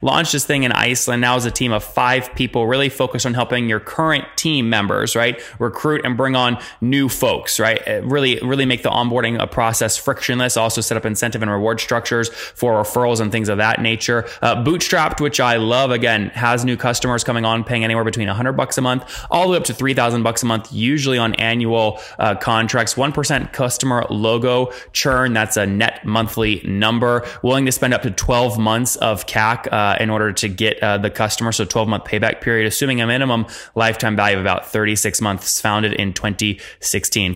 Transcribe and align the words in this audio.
launched 0.00 0.30
this 0.30 0.46
thing 0.46 0.62
in 0.62 0.70
Iceland. 0.70 1.20
Now 1.22 1.36
is 1.36 1.44
a 1.44 1.50
team 1.50 1.72
of 1.72 1.82
five 1.82 2.32
people, 2.36 2.68
really 2.68 2.88
focused 2.88 3.26
on 3.26 3.34
helping 3.34 3.68
your 3.68 3.80
current 3.80 4.24
team 4.36 4.70
members, 4.70 5.16
right, 5.16 5.42
recruit 5.58 6.02
and 6.04 6.16
bring 6.16 6.36
on 6.36 6.58
new 6.80 7.08
folks, 7.08 7.58
right? 7.58 7.82
Really, 8.04 8.38
really 8.40 8.64
make 8.64 8.84
the 8.84 8.90
onboarding 8.90 9.50
process 9.50 9.96
frictionless. 9.96 10.56
Also 10.56 10.80
set 10.82 10.96
up 10.96 11.04
incentive 11.04 11.42
and 11.42 11.50
reward 11.50 11.80
structures 11.80 12.28
for 12.28 12.80
referrals 12.80 13.18
and 13.18 13.32
things 13.32 13.48
of 13.48 13.58
that 13.58 13.80
nature. 13.80 14.24
Uh, 14.40 14.62
Bootstrapped, 14.62 15.20
which 15.20 15.40
I 15.40 15.56
love, 15.56 15.90
again, 15.90 16.28
has 16.28 16.64
new 16.64 16.76
customers 16.76 17.24
coming 17.24 17.44
on, 17.44 17.64
paying 17.64 17.82
anywhere 17.82 18.04
between 18.04 18.28
100 18.28 18.52
bucks 18.52 18.78
a 18.78 18.80
month, 18.80 19.26
all 19.32 19.46
the 19.46 19.50
way 19.50 19.56
up 19.56 19.64
to 19.64 19.74
3,000 19.74 20.22
bucks 20.22 20.44
a 20.44 20.46
month, 20.46 20.72
usually 20.72 21.18
on 21.18 21.34
annual 21.36 22.00
uh, 22.20 22.36
contracts. 22.36 22.94
1% 22.94 23.52
customer 23.52 24.06
logo 24.10 24.70
churn. 24.92 25.32
That's 25.32 25.56
a 25.56 25.66
net 25.66 26.04
monthly 26.04 26.62
number. 26.64 27.26
Willing 27.42 27.66
to 27.66 27.72
spend 27.72 27.94
up 27.94 28.02
to 28.02 28.12
12 28.12 28.60
months 28.60 28.94
of 28.94 29.26
CAC. 29.26 29.66
Uh, 29.72 29.87
uh, 29.88 29.96
in 30.00 30.10
order 30.10 30.32
to 30.32 30.48
get 30.48 30.82
uh, 30.82 30.98
the 30.98 31.10
customer. 31.10 31.52
So 31.52 31.64
12 31.64 31.88
month 31.88 32.04
payback 32.04 32.40
period, 32.40 32.66
assuming 32.66 33.00
a 33.00 33.06
minimum 33.06 33.46
lifetime 33.74 34.16
value 34.16 34.36
of 34.36 34.42
about 34.42 34.66
36 34.66 35.20
months, 35.20 35.60
founded 35.60 35.94
in 35.94 36.12
2016. 36.12 37.34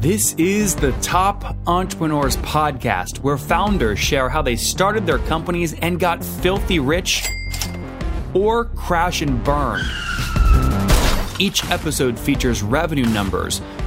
This 0.00 0.34
is 0.34 0.74
the 0.74 0.92
Top 1.00 1.56
Entrepreneurs 1.66 2.36
Podcast, 2.38 3.18
where 3.18 3.38
founders 3.38 4.00
share 4.00 4.28
how 4.28 4.42
they 4.42 4.56
started 4.56 5.06
their 5.06 5.18
companies 5.18 5.74
and 5.74 5.98
got 5.98 6.24
filthy 6.24 6.80
rich 6.80 7.24
or 8.34 8.64
crash 8.64 9.22
and 9.22 9.42
burn. 9.44 9.80
Each 11.38 11.64
episode 11.70 12.18
features 12.18 12.62
revenue 12.62 13.06
numbers, 13.06 13.60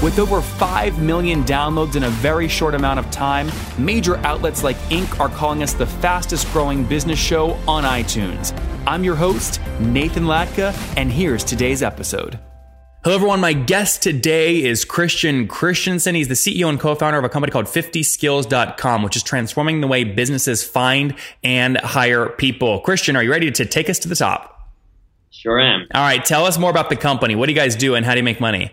With 0.00 0.20
over 0.20 0.40
5 0.40 1.02
million 1.02 1.42
downloads 1.42 1.96
in 1.96 2.04
a 2.04 2.08
very 2.08 2.46
short 2.46 2.76
amount 2.76 3.00
of 3.00 3.10
time, 3.10 3.50
major 3.78 4.16
outlets 4.18 4.62
like 4.62 4.76
Inc. 4.90 5.18
are 5.18 5.28
calling 5.28 5.64
us 5.64 5.72
the 5.72 5.86
fastest 5.86 6.46
growing 6.52 6.84
business 6.84 7.18
show 7.18 7.54
on 7.66 7.82
iTunes. 7.82 8.56
I'm 8.86 9.02
your 9.02 9.16
host, 9.16 9.60
Nathan 9.80 10.22
Latka, 10.22 10.72
and 10.96 11.10
here's 11.10 11.42
today's 11.42 11.82
episode. 11.82 12.38
Hello, 13.02 13.16
everyone. 13.16 13.40
My 13.40 13.52
guest 13.52 14.00
today 14.00 14.62
is 14.62 14.84
Christian 14.84 15.48
Christensen. 15.48 16.14
He's 16.14 16.28
the 16.28 16.34
CEO 16.34 16.68
and 16.68 16.78
co-founder 16.78 17.18
of 17.18 17.24
a 17.24 17.28
company 17.28 17.50
called 17.50 17.66
50skills.com, 17.66 19.02
which 19.02 19.16
is 19.16 19.24
transforming 19.24 19.80
the 19.80 19.88
way 19.88 20.04
businesses 20.04 20.62
find 20.62 21.16
and 21.42 21.76
hire 21.76 22.28
people. 22.28 22.78
Christian, 22.82 23.16
are 23.16 23.24
you 23.24 23.32
ready 23.32 23.50
to 23.50 23.64
take 23.64 23.90
us 23.90 23.98
to 24.00 24.08
the 24.08 24.14
top? 24.14 24.70
Sure 25.30 25.58
am. 25.58 25.88
All 25.92 26.02
right. 26.02 26.24
Tell 26.24 26.44
us 26.44 26.56
more 26.56 26.70
about 26.70 26.88
the 26.88 26.96
company. 26.96 27.34
What 27.34 27.46
do 27.46 27.52
you 27.52 27.58
guys 27.58 27.74
do 27.74 27.96
and 27.96 28.06
how 28.06 28.12
do 28.12 28.18
you 28.18 28.24
make 28.24 28.40
money? 28.40 28.70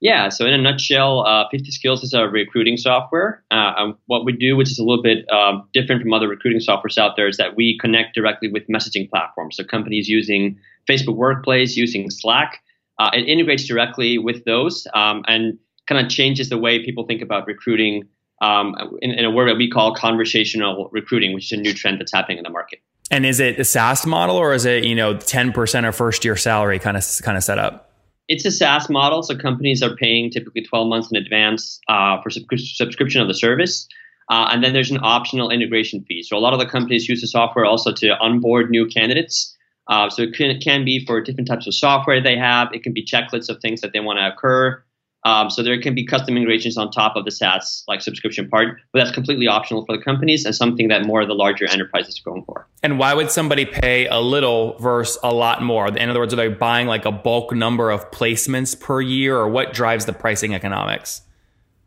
Yeah, 0.00 0.28
so 0.28 0.44
in 0.44 0.52
a 0.52 0.58
nutshell, 0.58 1.26
uh, 1.26 1.48
50 1.50 1.70
Skills 1.70 2.02
is 2.02 2.12
a 2.12 2.28
recruiting 2.28 2.76
software. 2.76 3.42
Uh, 3.50 3.92
what 4.06 4.26
we 4.26 4.32
do, 4.32 4.54
which 4.54 4.70
is 4.70 4.78
a 4.78 4.84
little 4.84 5.02
bit 5.02 5.24
uh, 5.32 5.58
different 5.72 6.02
from 6.02 6.12
other 6.12 6.28
recruiting 6.28 6.60
softwares 6.60 6.98
out 6.98 7.16
there, 7.16 7.28
is 7.28 7.38
that 7.38 7.56
we 7.56 7.78
connect 7.78 8.14
directly 8.14 8.48
with 8.48 8.66
messaging 8.68 9.08
platforms. 9.08 9.56
So 9.56 9.64
companies 9.64 10.06
using 10.06 10.58
Facebook 10.88 11.16
Workplace, 11.16 11.76
using 11.76 12.10
Slack, 12.10 12.60
uh, 12.98 13.10
it 13.14 13.26
integrates 13.26 13.64
directly 13.64 14.18
with 14.18 14.44
those 14.44 14.86
um, 14.94 15.22
and 15.28 15.58
kind 15.86 16.04
of 16.04 16.10
changes 16.10 16.50
the 16.50 16.58
way 16.58 16.84
people 16.84 17.06
think 17.06 17.22
about 17.22 17.46
recruiting 17.46 18.04
um, 18.42 18.74
in, 19.00 19.12
in 19.12 19.24
a 19.24 19.30
word 19.30 19.48
that 19.48 19.56
we 19.56 19.70
call 19.70 19.94
conversational 19.94 20.90
recruiting, 20.92 21.32
which 21.32 21.52
is 21.52 21.58
a 21.58 21.60
new 21.60 21.72
trend 21.72 22.00
that's 22.00 22.12
happening 22.12 22.38
in 22.38 22.44
the 22.44 22.50
market. 22.50 22.80
And 23.10 23.24
is 23.24 23.40
it 23.40 23.58
a 23.58 23.64
SaaS 23.64 24.04
model 24.04 24.36
or 24.36 24.52
is 24.52 24.64
it 24.64 24.84
you 24.84 24.94
know 24.94 25.14
10% 25.14 25.88
of 25.88 25.96
first 25.96 26.24
year 26.24 26.36
salary 26.36 26.78
kind 26.78 26.96
of 26.96 27.04
kind 27.22 27.36
of 27.36 27.44
set 27.44 27.58
up? 27.58 27.85
It's 28.28 28.44
a 28.44 28.50
SaaS 28.50 28.88
model, 28.90 29.22
so 29.22 29.36
companies 29.36 29.82
are 29.82 29.94
paying 29.94 30.30
typically 30.30 30.62
12 30.62 30.88
months 30.88 31.10
in 31.10 31.16
advance 31.16 31.80
uh, 31.88 32.20
for 32.22 32.30
sub- 32.30 32.44
subscription 32.56 33.20
of 33.20 33.28
the 33.28 33.34
service. 33.34 33.88
Uh, 34.28 34.48
and 34.50 34.64
then 34.64 34.72
there's 34.72 34.90
an 34.90 34.98
optional 35.02 35.50
integration 35.50 36.04
fee. 36.04 36.22
So 36.22 36.36
a 36.36 36.40
lot 36.40 36.52
of 36.52 36.58
the 36.58 36.66
companies 36.66 37.08
use 37.08 37.20
the 37.20 37.28
software 37.28 37.64
also 37.64 37.92
to 37.92 38.18
onboard 38.18 38.70
new 38.70 38.86
candidates. 38.86 39.56
Uh, 39.88 40.10
so 40.10 40.22
it 40.22 40.34
can, 40.34 40.60
can, 40.60 40.84
be 40.84 41.04
for 41.06 41.20
different 41.20 41.46
types 41.46 41.68
of 41.68 41.74
software 41.74 42.20
they 42.20 42.36
have. 42.36 42.68
It 42.72 42.82
can 42.82 42.92
be 42.92 43.04
checklists 43.04 43.48
of 43.48 43.60
things 43.60 43.80
that 43.82 43.92
they 43.92 44.00
want 44.00 44.18
to 44.18 44.26
occur. 44.26 44.82
Um, 45.26 45.50
so 45.50 45.60
there 45.60 45.80
can 45.82 45.92
be 45.92 46.06
custom 46.06 46.36
integrations 46.36 46.78
on 46.78 46.92
top 46.92 47.16
of 47.16 47.24
the 47.24 47.32
SaaS 47.32 47.82
like 47.88 48.00
subscription 48.00 48.48
part, 48.48 48.78
but 48.92 49.00
that's 49.00 49.10
completely 49.10 49.48
optional 49.48 49.84
for 49.84 49.96
the 49.96 50.02
companies 50.02 50.44
and 50.44 50.54
something 50.54 50.86
that 50.86 51.04
more 51.04 51.20
of 51.20 51.26
the 51.26 51.34
larger 51.34 51.68
enterprises 51.68 52.20
are 52.20 52.30
going 52.30 52.44
for. 52.44 52.68
And 52.84 52.96
why 52.96 53.12
would 53.12 53.32
somebody 53.32 53.64
pay 53.64 54.06
a 54.06 54.20
little 54.20 54.78
versus 54.78 55.18
a 55.24 55.34
lot 55.34 55.62
more? 55.62 55.88
In 55.88 56.08
other 56.08 56.20
words, 56.20 56.32
are 56.32 56.36
they 56.36 56.46
buying 56.46 56.86
like 56.86 57.06
a 57.06 57.10
bulk 57.10 57.52
number 57.52 57.90
of 57.90 58.08
placements 58.12 58.78
per 58.78 59.00
year, 59.00 59.36
or 59.36 59.48
what 59.48 59.72
drives 59.72 60.04
the 60.04 60.12
pricing 60.12 60.54
economics? 60.54 61.22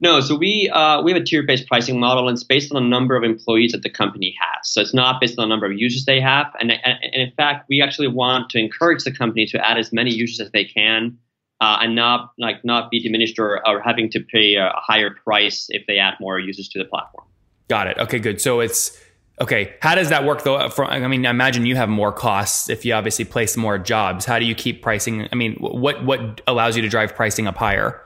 No, 0.01 0.19
so 0.19 0.35
we 0.35 0.69
uh, 0.73 1.01
we 1.01 1.13
have 1.13 1.21
a 1.21 1.23
tier-based 1.23 1.65
pricing 1.65 1.97
model, 1.97 2.27
and 2.27 2.35
it's 2.35 2.43
based 2.43 2.73
on 2.73 2.83
the 2.83 2.89
number 2.89 3.15
of 3.15 3.23
employees 3.23 3.71
that 3.71 3.83
the 3.83 3.89
company 3.89 4.35
has. 4.37 4.69
So 4.69 4.81
it's 4.81 4.93
not 4.93 5.21
based 5.21 5.39
on 5.39 5.47
the 5.47 5.53
number 5.53 5.65
of 5.65 5.77
users 5.77 6.03
they 6.03 6.19
have, 6.19 6.47
and, 6.59 6.71
and, 6.71 6.81
and 6.83 7.13
in 7.13 7.31
fact, 7.37 7.67
we 7.69 7.81
actually 7.81 8.09
want 8.09 8.49
to 8.49 8.59
encourage 8.59 9.05
the 9.05 9.13
company 9.13 9.45
to 9.45 9.65
add 9.65 9.77
as 9.77 9.93
many 9.93 10.11
users 10.13 10.41
as 10.41 10.51
they 10.51 10.65
can 10.65 11.17
uh, 11.61 11.79
and 11.81 11.95
not 11.95 12.31
like 12.37 12.63
not 12.63 12.89
be 12.89 12.99
diminished 12.99 13.37
or, 13.39 13.67
or 13.67 13.81
having 13.81 14.09
to 14.11 14.19
pay 14.19 14.55
a, 14.55 14.71
higher 14.75 15.11
price 15.11 15.67
if 15.69 15.85
they 15.87 15.97
add 15.97 16.13
more 16.19 16.39
users 16.39 16.69
to 16.69 16.79
the 16.79 16.85
platform. 16.85 17.25
Got 17.67 17.87
it. 17.87 17.97
Okay, 17.97 18.19
good. 18.19 18.41
So 18.41 18.61
it's 18.61 18.97
okay. 19.41 19.73
How 19.81 19.95
does 19.95 20.09
that 20.09 20.23
work 20.23 20.43
though? 20.43 20.69
For, 20.69 20.85
I 20.85 21.05
mean, 21.07 21.25
I 21.25 21.29
imagine 21.29 21.65
you 21.65 21.75
have 21.75 21.89
more 21.89 22.11
costs 22.11 22.69
if 22.69 22.85
you 22.85 22.93
obviously 22.93 23.25
place 23.25 23.57
more 23.57 23.77
jobs. 23.77 24.25
How 24.25 24.39
do 24.39 24.45
you 24.45 24.55
keep 24.55 24.81
pricing? 24.81 25.27
I 25.31 25.35
mean, 25.35 25.55
what 25.55 26.03
what 26.05 26.41
allows 26.47 26.75
you 26.75 26.81
to 26.81 26.89
drive 26.89 27.15
pricing 27.15 27.45
up 27.47 27.57
higher? 27.57 28.01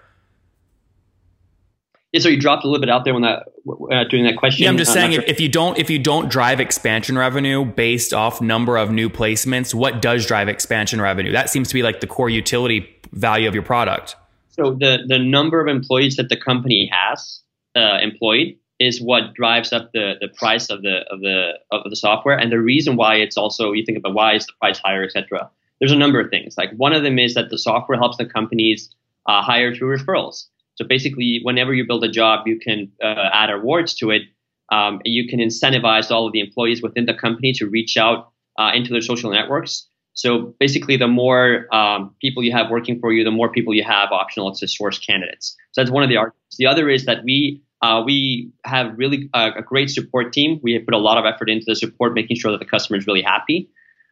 Yeah, 2.12 2.20
so 2.20 2.30
you 2.30 2.40
dropped 2.40 2.64
a 2.64 2.68
little 2.68 2.80
bit 2.80 2.91
out 2.91 3.06
there 3.06 3.14
when 3.14 3.24
that 3.24 3.47
uh, 3.68 4.03
during 4.03 4.25
that 4.25 4.38
question. 4.38 4.64
Yeah, 4.64 4.70
I'm 4.70 4.78
just 4.78 4.91
I'm 4.91 4.96
saying 4.96 5.12
sure. 5.14 5.24
if 5.25 5.40
you 5.40 5.50
don't 5.50 5.80
if 5.80 5.90
you 5.90 5.97
don't 5.97 6.30
drive 6.30 6.59
expansion 6.59 7.18
revenue 7.18 7.66
based 7.66 8.14
off 8.14 8.41
number 8.41 8.78
of 8.78 8.91
new 8.91 9.09
placements, 9.09 9.74
what 9.74 10.02
does 10.02 10.25
drive 10.25 10.47
expansion 10.47 11.02
revenue? 11.02 11.31
That 11.31 11.50
seems 11.50 11.70
to 11.70 11.74
be 11.74 11.81
like 11.81 12.02
the 12.02 12.08
core 12.08 12.30
utility 12.30 12.81
value 13.13 13.47
of 13.47 13.53
your 13.53 13.63
product. 13.63 14.16
So 14.50 14.74
the 14.74 15.00
the 15.07 15.19
number 15.19 15.62
of 15.62 15.68
employees 15.68 16.16
that 16.18 16.29
the 16.29 16.38
company 16.38 16.90
has 16.91 17.41
uh, 17.75 17.97
employed 18.01 18.56
is 18.79 19.01
what 19.01 19.34
drives 19.34 19.72
up 19.72 19.91
the, 19.94 20.13
the 20.19 20.28
price 20.28 20.69
of 20.69 20.81
the 20.81 21.06
of 21.09 21.22
the 21.22 21.53
of 21.72 21.90
the 21.90 21.96
software, 21.96 22.38
and 22.38 22.52
the 22.52 22.59
reason 22.59 22.96
why 22.96 23.16
it's 23.16 23.38
also 23.38 23.72
you 23.72 23.84
think 23.85 23.97
about 23.97 24.13
why 24.13 24.35
is 24.35 24.46
the 24.46 24.53
price 24.59 24.79
higher, 24.79 25.03
etc. 25.03 25.50
There's 25.79 25.91
a 25.91 25.97
number 25.97 26.19
of 26.19 26.29
things. 26.29 26.56
Like 26.57 26.72
one 26.75 26.94
of 26.94 27.03
them 27.03 27.18
is 27.19 27.34
that 27.34 27.50
the 27.50 27.57
software 27.57 27.97
helps 27.97 28.18
the 28.18 28.25
companies 28.25 28.94
uh, 29.25 29.41
hire 29.41 29.73
through 29.73 29.97
referrals. 29.97 30.46
So 30.75 30.85
basically, 30.85 31.40
whenever 31.44 31.73
you 31.73 31.85
build 31.85 32.03
a 32.03 32.09
job, 32.09 32.47
you 32.47 32.59
can 32.59 32.91
uh, 33.02 33.29
add 33.34 33.50
rewards 33.50 33.94
to 33.96 34.12
it. 34.12 34.23
Um, 34.72 35.02
you 35.03 35.28
can 35.28 35.40
incentivize 35.40 36.09
all 36.09 36.25
of 36.25 36.34
the 36.34 36.40
employees 36.40 36.81
within 36.81 37.06
the 37.06 37.13
company 37.13 37.53
to 37.53 37.68
reach 37.68 37.96
out 37.97 38.31
uh, 38.57 38.72
into 38.73 38.91
their 38.91 39.02
social 39.02 39.31
networks. 39.31 39.88
So 40.13 40.53
basically, 40.59 40.97
the 40.97 41.07
more 41.07 41.74
um, 41.74 42.16
people 42.22 42.44
you 42.44 42.51
have 42.51 42.69
working 42.69 43.00
for 43.00 43.12
you, 43.12 43.24
the 43.24 43.31
more 43.31 43.51
people 43.51 43.74
you 43.74 43.84
have 43.84 44.12
optional 44.12 44.53
to 44.53 44.68
source 44.68 45.00
candidates. 45.00 45.56
So 45.72 45.81
that's 45.81 45.91
one 45.91 46.03
of 46.03 46.09
the 46.09 46.18
arguments. 46.18 46.57
The 46.57 46.68
other 46.68 46.90
is 46.90 47.06
that 47.06 47.24
we 47.24 47.63
uh, 47.81 48.01
we 48.06 48.52
have 48.63 48.97
really 48.97 49.29
uh, 49.34 49.52
a 49.57 49.62
great 49.62 49.90
support 49.90 50.31
team. 50.31 50.59
We 50.63 50.79
put 50.79 50.94
a 50.94 50.97
lot 51.00 51.18
of 51.18 51.25
effort 51.25 51.50
into 51.50 51.66
the 51.68 51.75
support, 51.75 52.13
making 52.13 52.38
sure 52.38 52.52
that 52.52 52.59
the 52.59 52.66
customer 52.66 52.97
is 52.97 53.06
really 53.07 53.22
happy. 53.22 53.69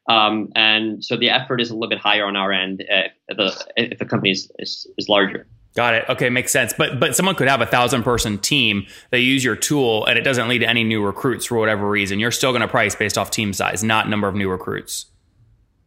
Um, 0.09 0.49
and 0.55 1.05
so 1.05 1.15
the 1.15 1.29
effort 1.29 1.61
is 1.61 1.69
a 1.69 1.73
little 1.73 1.87
bit 1.87 1.99
higher 1.99 2.25
on 2.25 2.35
our 2.35 2.51
end 2.51 2.83
if 2.87 3.37
the, 3.37 3.65
if 3.77 3.99
the 3.99 4.05
company 4.05 4.31
is, 4.31 4.51
is, 4.59 4.87
is 4.97 5.07
larger. 5.07 5.47
Got 5.73 5.93
it. 5.93 6.05
Okay, 6.09 6.29
makes 6.29 6.51
sense. 6.51 6.73
But 6.77 6.99
but 6.99 7.15
someone 7.15 7.35
could 7.35 7.47
have 7.47 7.61
a 7.61 7.65
thousand 7.65 8.03
person 8.03 8.37
team. 8.39 8.87
They 9.09 9.19
use 9.19 9.41
your 9.41 9.55
tool, 9.55 10.05
and 10.05 10.19
it 10.19 10.23
doesn't 10.23 10.49
lead 10.49 10.59
to 10.59 10.67
any 10.67 10.83
new 10.83 11.01
recruits 11.01 11.45
for 11.45 11.57
whatever 11.57 11.89
reason. 11.89 12.19
You're 12.19 12.31
still 12.31 12.51
going 12.51 12.61
to 12.61 12.67
price 12.67 12.93
based 12.93 13.17
off 13.17 13.31
team 13.31 13.53
size, 13.53 13.83
not 13.83 14.09
number 14.09 14.27
of 14.27 14.35
new 14.35 14.49
recruits. 14.49 15.05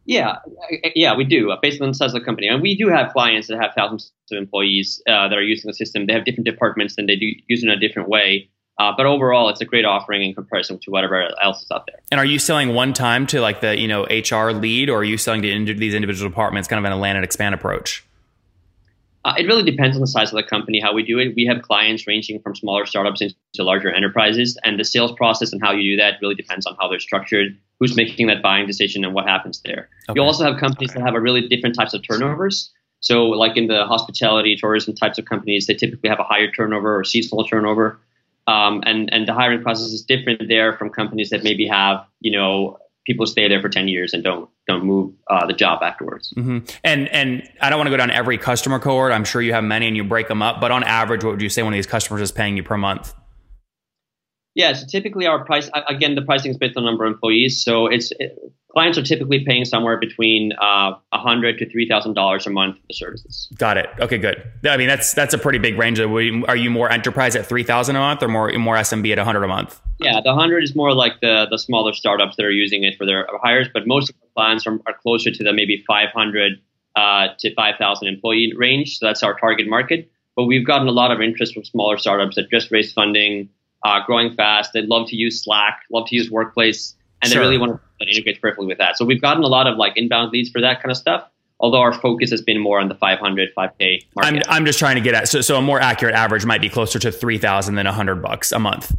Yeah, 0.05 0.37
yeah, 0.95 1.15
we 1.15 1.23
do 1.23 1.51
uh, 1.51 1.57
based 1.61 1.81
on 1.81 1.87
the 1.87 1.93
size 1.95 2.13
of 2.13 2.21
the 2.21 2.25
company, 2.25 2.47
and 2.47 2.61
we 2.61 2.75
do 2.75 2.89
have 2.89 3.11
clients 3.11 3.47
that 3.47 3.59
have 3.59 3.71
thousands 3.75 4.11
of 4.31 4.37
employees 4.37 5.01
uh, 5.07 5.27
that 5.27 5.37
are 5.37 5.41
using 5.41 5.67
the 5.67 5.73
system. 5.73 6.05
They 6.05 6.13
have 6.13 6.25
different 6.25 6.45
departments, 6.45 6.95
and 6.97 7.09
they 7.09 7.15
do 7.15 7.25
use 7.47 7.63
it 7.63 7.67
in 7.67 7.71
a 7.71 7.79
different 7.79 8.07
way. 8.07 8.49
Uh, 8.77 8.91
but 8.95 9.05
overall, 9.05 9.49
it's 9.49 9.61
a 9.61 9.65
great 9.65 9.85
offering 9.85 10.21
in 10.21 10.35
comparison 10.35 10.77
to 10.79 10.91
whatever 10.91 11.31
else 11.41 11.63
is 11.63 11.71
out 11.71 11.85
there. 11.87 11.99
And 12.11 12.19
are 12.19 12.25
you 12.25 12.39
selling 12.39 12.73
one 12.73 12.93
time 12.93 13.25
to 13.27 13.41
like 13.41 13.61
the 13.61 13.77
you 13.77 13.87
know 13.87 14.03
HR 14.03 14.51
lead, 14.51 14.89
or 14.89 14.99
are 14.99 15.03
you 15.03 15.17
selling 15.17 15.41
to 15.41 15.73
these 15.73 15.95
individual 15.95 16.29
departments, 16.29 16.67
kind 16.67 16.79
of 16.79 16.85
in 16.85 16.91
a 16.91 16.97
land 16.97 17.17
and 17.17 17.25
expand 17.25 17.55
approach? 17.55 18.03
Uh, 19.25 19.33
it 19.39 19.47
really 19.47 19.63
depends 19.63 19.97
on 19.97 20.01
the 20.01 20.07
size 20.07 20.31
of 20.31 20.35
the 20.35 20.43
company, 20.43 20.79
how 20.79 20.93
we 20.93 21.01
do 21.01 21.17
it. 21.17 21.33
We 21.35 21.47
have 21.47 21.63
clients 21.63 22.05
ranging 22.05 22.39
from 22.41 22.55
smaller 22.55 22.85
startups 22.85 23.21
into 23.21 23.33
larger 23.57 23.91
enterprises, 23.91 24.55
and 24.63 24.79
the 24.79 24.83
sales 24.83 25.11
process 25.13 25.51
and 25.51 25.59
how 25.63 25.71
you 25.71 25.95
do 25.95 25.97
that 25.97 26.19
really 26.21 26.35
depends 26.35 26.67
on 26.67 26.75
how 26.79 26.87
they're 26.87 26.99
structured, 26.99 27.57
who's 27.79 27.95
making 27.95 28.27
that 28.27 28.43
buying 28.43 28.67
decision, 28.67 29.03
and 29.03 29.15
what 29.15 29.27
happens 29.27 29.61
there. 29.65 29.89
Okay. 30.07 30.19
You 30.19 30.23
also 30.23 30.43
have 30.43 30.59
companies 30.59 30.91
okay. 30.91 30.99
that 30.99 31.05
have 31.07 31.15
a 31.15 31.19
really 31.19 31.47
different 31.47 31.75
types 31.75 31.95
of 31.95 32.03
turnovers. 32.07 32.71
So, 32.99 33.25
like 33.25 33.57
in 33.57 33.65
the 33.65 33.85
hospitality, 33.85 34.55
tourism 34.55 34.93
types 34.93 35.17
of 35.17 35.25
companies, 35.25 35.65
they 35.65 35.73
typically 35.73 36.07
have 36.07 36.19
a 36.19 36.23
higher 36.23 36.51
turnover 36.51 36.95
or 36.95 37.03
seasonal 37.03 37.45
turnover. 37.45 37.99
Um, 38.45 38.83
and 38.85 39.11
and 39.11 39.27
the 39.27 39.33
hiring 39.33 39.63
process 39.63 39.87
is 39.87 40.03
different 40.03 40.47
there 40.47 40.77
from 40.77 40.91
companies 40.91 41.31
that 41.31 41.43
maybe 41.43 41.67
have 41.67 42.05
you 42.19 42.31
know 42.31 42.77
people 43.05 43.25
stay 43.25 43.47
there 43.47 43.61
for 43.61 43.69
10 43.69 43.87
years 43.87 44.13
and 44.13 44.23
don't 44.23 44.49
don't 44.67 44.83
move 44.83 45.13
uh, 45.29 45.45
the 45.45 45.53
job 45.53 45.83
afterwards. 45.83 46.33
Mm-hmm. 46.35 46.59
and 46.83 47.07
and 47.09 47.49
i 47.61 47.69
don't 47.69 47.77
want 47.77 47.87
to 47.87 47.91
go 47.91 47.97
down 47.97 48.11
every 48.11 48.37
customer 48.37 48.79
cohort. 48.79 49.11
I'm 49.11 49.23
sure 49.25 49.41
you 49.41 49.53
have 49.53 49.63
many 49.63 49.87
and 49.87 49.95
you 49.95 50.03
break 50.03 50.27
them 50.27 50.41
up 50.41 50.59
but 50.59 50.71
on 50.71 50.83
average 50.83 51.23
what 51.23 51.31
would 51.31 51.41
you 51.41 51.49
say 51.49 51.63
one 51.63 51.73
of 51.73 51.77
these 51.77 51.87
customers 51.87 52.21
is 52.21 52.31
paying 52.31 52.57
you 52.57 52.63
per 52.63 52.77
month 52.77 53.13
yeah 54.55 54.73
so 54.73 54.85
typically 54.87 55.27
our 55.27 55.45
price 55.45 55.69
again 55.87 56.15
the 56.15 56.21
pricing 56.21 56.51
is 56.51 56.57
based 56.57 56.75
on 56.77 56.85
number 56.85 57.05
of 57.05 57.13
employees. 57.13 57.63
So 57.63 57.87
it's 57.87 58.11
it, 58.19 58.37
clients 58.71 58.97
are 58.97 59.03
typically 59.03 59.43
paying 59.45 59.65
somewhere 59.65 59.97
between 59.97 60.51
uh, 60.53 60.95
100 61.09 61.57
to 61.59 61.65
$3000 61.65 62.45
a 62.45 62.49
month 62.49 62.75
for 62.75 62.83
the 62.87 62.93
services. 62.93 63.49
Got 63.57 63.77
it. 63.77 63.89
Okay 63.99 64.17
good. 64.17 64.43
I 64.67 64.77
mean 64.77 64.87
that's 64.87 65.13
that's 65.13 65.33
a 65.33 65.37
pretty 65.37 65.59
big 65.59 65.77
range. 65.77 65.99
Are 65.99 66.55
you 66.55 66.69
more 66.69 66.91
enterprise 66.91 67.35
at 67.35 67.45
3000 67.45 67.95
a 67.95 67.99
month 67.99 68.23
or 68.23 68.27
more 68.27 68.51
more 68.53 68.75
smb 68.77 69.11
at 69.11 69.17
100 69.17 69.43
a 69.43 69.47
month? 69.47 69.79
Yeah, 69.99 70.19
the 70.23 70.33
100 70.33 70.63
is 70.63 70.75
more 70.75 70.93
like 70.93 71.19
the 71.21 71.47
the 71.49 71.57
smaller 71.57 71.93
startups 71.93 72.35
that 72.37 72.45
are 72.45 72.51
using 72.51 72.83
it 72.83 72.97
for 72.97 73.05
their 73.05 73.27
hires, 73.41 73.67
but 73.73 73.87
most 73.87 74.09
of 74.09 74.15
our 74.21 74.29
clients 74.35 74.67
are, 74.67 74.79
are 74.85 74.93
closer 74.93 75.31
to 75.31 75.43
the 75.43 75.53
maybe 75.53 75.83
500 75.87 76.59
uh, 76.95 77.27
to 77.39 77.53
5,000 77.53 78.07
employee 78.07 78.53
range. 78.55 78.99
So 78.99 79.05
that's 79.05 79.21
our 79.21 79.37
target 79.37 79.67
market. 79.67 80.09
But 80.35 80.45
we've 80.45 80.65
gotten 80.65 80.87
a 80.87 80.91
lot 80.91 81.11
of 81.11 81.21
interest 81.21 81.53
from 81.53 81.63
smaller 81.63 81.97
startups 81.97 82.35
that 82.35 82.49
just 82.49 82.71
raised 82.71 82.93
funding, 82.93 83.49
uh, 83.85 84.05
growing 84.05 84.33
fast. 84.33 84.71
They 84.73 84.81
love 84.81 85.07
to 85.09 85.15
use 85.15 85.43
Slack, 85.43 85.81
love 85.91 86.07
to 86.09 86.15
use 86.15 86.29
Workplace, 86.29 86.93
and 87.21 87.31
sure. 87.31 87.41
they 87.41 87.45
really 87.45 87.57
want 87.57 87.79
to 88.01 88.07
integrate 88.07 88.41
perfectly 88.41 88.65
with 88.65 88.79
that. 88.79 88.97
So 88.97 89.05
we've 89.05 89.21
gotten 89.21 89.43
a 89.43 89.47
lot 89.47 89.67
of 89.67 89.77
like 89.77 89.95
inbound 89.95 90.31
leads 90.31 90.49
for 90.49 90.59
that 90.61 90.81
kind 90.81 90.91
of 90.91 90.97
stuff 90.97 91.29
although 91.61 91.79
our 91.79 91.93
focus 91.93 92.29
has 92.31 92.41
been 92.41 92.59
more 92.59 92.81
on 92.81 92.89
the 92.89 92.95
500 92.95 93.49
5k 93.55 94.01
market. 94.13 94.43
I'm, 94.45 94.57
I'm 94.57 94.65
just 94.65 94.77
trying 94.77 94.95
to 94.95 95.01
get 95.01 95.13
at 95.13 95.29
so, 95.29 95.39
so 95.39 95.55
a 95.55 95.61
more 95.61 95.79
accurate 95.79 96.13
average 96.13 96.45
might 96.45 96.59
be 96.59 96.67
closer 96.67 96.99
to 96.99 97.13
3000 97.13 97.75
than 97.75 97.85
100 97.85 98.15
bucks 98.21 98.51
a 98.51 98.59
month 98.59 98.93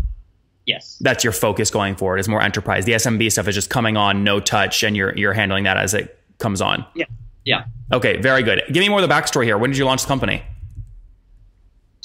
Yes. 0.67 0.99
That's 1.01 1.23
your 1.23 1.33
focus 1.33 1.71
going 1.71 1.95
forward 1.95 2.19
is 2.19 2.29
more 2.29 2.43
enterprise. 2.43 2.85
The 2.85 2.93
SMB 2.93 3.31
stuff 3.31 3.47
is 3.47 3.55
just 3.55 3.71
coming 3.71 3.97
on 3.97 4.25
no 4.25 4.41
touch 4.41 4.83
and 4.83 4.97
you're 4.97 5.17
you're 5.17 5.33
handling 5.33 5.65
that 5.65 5.77
as 5.77 5.95
it 5.95 6.19
comes 6.39 6.61
on. 6.61 6.85
Yeah. 6.95 7.07
Yeah. 7.45 7.65
Okay, 7.93 8.17
very 8.17 8.43
good. 8.43 8.63
Give 8.67 8.81
me 8.81 8.89
more 8.89 9.01
of 9.01 9.09
the 9.09 9.15
backstory 9.15 9.45
here. 9.45 9.57
When 9.57 9.71
did 9.71 9.79
you 9.79 9.85
launch 9.85 10.03
the 10.03 10.09
company? 10.09 10.43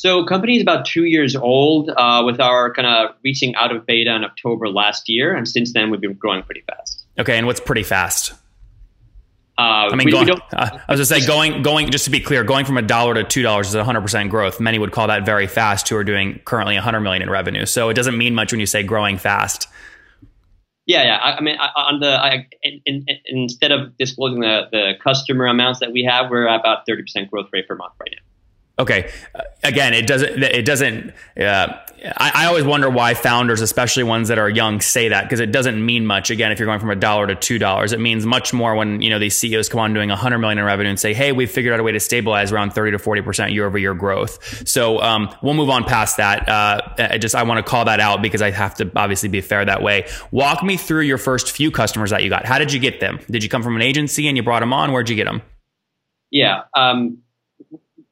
So 0.01 0.25
company 0.25 0.55
is 0.55 0.63
about 0.63 0.83
two 0.83 1.05
years 1.05 1.35
old 1.35 1.91
uh, 1.95 2.23
with 2.25 2.39
our 2.39 2.73
kind 2.73 2.87
of 2.87 3.15
reaching 3.23 3.53
out 3.53 3.71
of 3.71 3.85
beta 3.85 4.15
in 4.15 4.23
October 4.23 4.67
last 4.67 5.07
year. 5.07 5.35
And 5.35 5.47
since 5.47 5.73
then 5.73 5.91
we've 5.91 6.01
been 6.01 6.15
growing 6.15 6.41
pretty 6.41 6.61
fast. 6.61 7.05
Okay. 7.19 7.37
And 7.37 7.45
what's 7.45 7.59
pretty 7.59 7.83
fast? 7.83 8.33
Uh, 9.59 9.61
I 9.61 9.95
mean, 9.95 10.07
we, 10.07 10.11
going, 10.11 10.25
we 10.25 10.33
uh, 10.53 10.79
I 10.87 10.91
was 10.91 10.99
just 10.99 11.11
say 11.11 11.23
going 11.27 11.61
going 11.61 11.91
just 11.91 12.05
to 12.05 12.09
be 12.09 12.19
clear, 12.19 12.43
going 12.43 12.65
from 12.65 12.77
a 12.77 12.81
dollar 12.81 13.13
to 13.13 13.23
two 13.23 13.43
dollars 13.43 13.67
is 13.67 13.75
100 13.75 14.01
percent 14.01 14.31
growth. 14.31 14.59
Many 14.59 14.79
would 14.79 14.91
call 14.91 15.05
that 15.05 15.23
very 15.23 15.45
fast. 15.45 15.87
Who 15.89 15.97
are 15.97 16.03
doing 16.03 16.39
currently 16.45 16.73
100 16.73 17.01
million 17.01 17.21
in 17.21 17.29
revenue. 17.29 17.67
So 17.67 17.89
it 17.89 17.93
doesn't 17.93 18.17
mean 18.17 18.33
much 18.33 18.51
when 18.51 18.59
you 18.59 18.65
say 18.65 18.81
growing 18.81 19.19
fast. 19.19 19.67
Yeah, 20.87 21.03
yeah. 21.03 21.17
I, 21.17 21.33
I 21.33 21.41
mean, 21.41 21.57
I, 21.59 21.67
on 21.79 21.99
the 21.99 22.09
I, 22.09 22.47
in, 22.63 22.81
in, 22.87 23.05
instead 23.27 23.71
of 23.71 23.95
disclosing 23.99 24.39
the 24.39 24.63
the 24.71 24.93
customer 25.03 25.45
amounts 25.45 25.79
that 25.81 25.91
we 25.91 26.03
have, 26.05 26.31
we're 26.31 26.47
about 26.47 26.87
30 26.87 27.03
percent 27.03 27.29
growth 27.29 27.49
rate 27.53 27.67
per 27.67 27.75
month 27.75 27.93
right 27.99 28.09
now. 28.11 28.20
Okay. 28.81 29.11
Uh, 29.35 29.43
again, 29.63 29.93
it 29.93 30.07
doesn't. 30.07 30.41
It 30.41 30.65
doesn't. 30.65 31.13
Uh, 31.39 31.77
I, 32.17 32.31
I, 32.33 32.45
always 32.47 32.63
wonder 32.63 32.89
why 32.89 33.13
founders, 33.13 33.61
especially 33.61 34.01
ones 34.01 34.29
that 34.29 34.39
are 34.39 34.49
young, 34.49 34.81
say 34.81 35.09
that 35.09 35.25
because 35.25 35.39
it 35.39 35.51
doesn't 35.51 35.85
mean 35.85 36.07
much. 36.07 36.31
Again, 36.31 36.51
if 36.51 36.57
you're 36.57 36.65
going 36.65 36.79
from 36.79 36.89
a 36.89 36.95
dollar 36.95 37.27
to 37.27 37.35
two 37.35 37.59
dollars, 37.59 37.93
it 37.93 37.99
means 37.99 38.25
much 38.25 38.53
more 38.53 38.73
when 38.73 39.01
you 39.01 39.11
know 39.11 39.19
these 39.19 39.37
CEOs 39.37 39.69
come 39.69 39.79
on 39.79 39.93
doing 39.93 40.09
a 40.09 40.15
hundred 40.15 40.39
million 40.39 40.57
in 40.57 40.65
revenue 40.65 40.89
and 40.89 40.99
say, 40.99 41.13
"Hey, 41.13 41.31
we've 41.31 41.51
figured 41.51 41.75
out 41.75 41.79
a 41.79 41.83
way 41.83 41.91
to 41.91 41.99
stabilize 41.99 42.51
around 42.51 42.71
thirty 42.71 42.89
to 42.89 42.97
forty 42.97 43.21
percent 43.21 43.51
year 43.51 43.67
over 43.67 43.77
year 43.77 43.93
growth." 43.93 44.67
So 44.67 44.99
um, 44.99 45.29
we'll 45.43 45.53
move 45.53 45.69
on 45.69 45.83
past 45.83 46.17
that. 46.17 46.49
Uh, 46.49 46.81
I 46.97 47.19
just 47.19 47.35
I 47.35 47.43
want 47.43 47.63
to 47.63 47.69
call 47.69 47.85
that 47.85 47.99
out 47.99 48.23
because 48.23 48.41
I 48.41 48.49
have 48.49 48.73
to 48.75 48.91
obviously 48.95 49.29
be 49.29 49.41
fair 49.41 49.63
that 49.63 49.83
way. 49.83 50.07
Walk 50.31 50.63
me 50.63 50.77
through 50.77 51.01
your 51.01 51.19
first 51.19 51.51
few 51.51 51.69
customers 51.69 52.09
that 52.09 52.23
you 52.23 52.29
got. 52.29 52.47
How 52.47 52.57
did 52.57 52.73
you 52.73 52.79
get 52.79 52.99
them? 52.99 53.19
Did 53.29 53.43
you 53.43 53.49
come 53.49 53.61
from 53.61 53.75
an 53.75 53.83
agency 53.83 54.27
and 54.27 54.35
you 54.35 54.41
brought 54.41 54.61
them 54.61 54.73
on? 54.73 54.91
Where'd 54.91 55.07
you 55.07 55.15
get 55.15 55.25
them? 55.25 55.43
Yeah. 56.31 56.61
Um, 56.75 57.19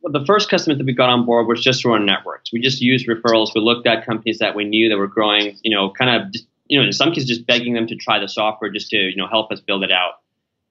the 0.03 0.23
first 0.25 0.49
customers 0.49 0.77
that 0.77 0.85
we 0.85 0.93
got 0.93 1.09
on 1.09 1.25
board 1.25 1.47
was 1.47 1.61
just 1.61 1.81
through 1.81 1.93
our 1.93 1.99
networks. 1.99 2.53
We 2.53 2.61
just 2.61 2.81
used 2.81 3.07
referrals. 3.07 3.53
We 3.53 3.61
looked 3.61 3.87
at 3.87 4.05
companies 4.05 4.39
that 4.39 4.55
we 4.55 4.63
knew 4.63 4.89
that 4.89 4.97
were 4.97 5.07
growing, 5.07 5.57
you 5.63 5.75
know, 5.75 5.91
kind 5.91 6.21
of, 6.21 6.33
you 6.67 6.79
know, 6.79 6.85
in 6.85 6.93
some 6.93 7.09
cases 7.09 7.27
just 7.27 7.45
begging 7.45 7.73
them 7.73 7.87
to 7.87 7.95
try 7.95 8.19
the 8.19 8.27
software 8.27 8.71
just 8.71 8.89
to, 8.91 8.97
you 8.97 9.15
know, 9.15 9.27
help 9.27 9.51
us 9.51 9.59
build 9.59 9.83
it 9.83 9.91
out. 9.91 10.13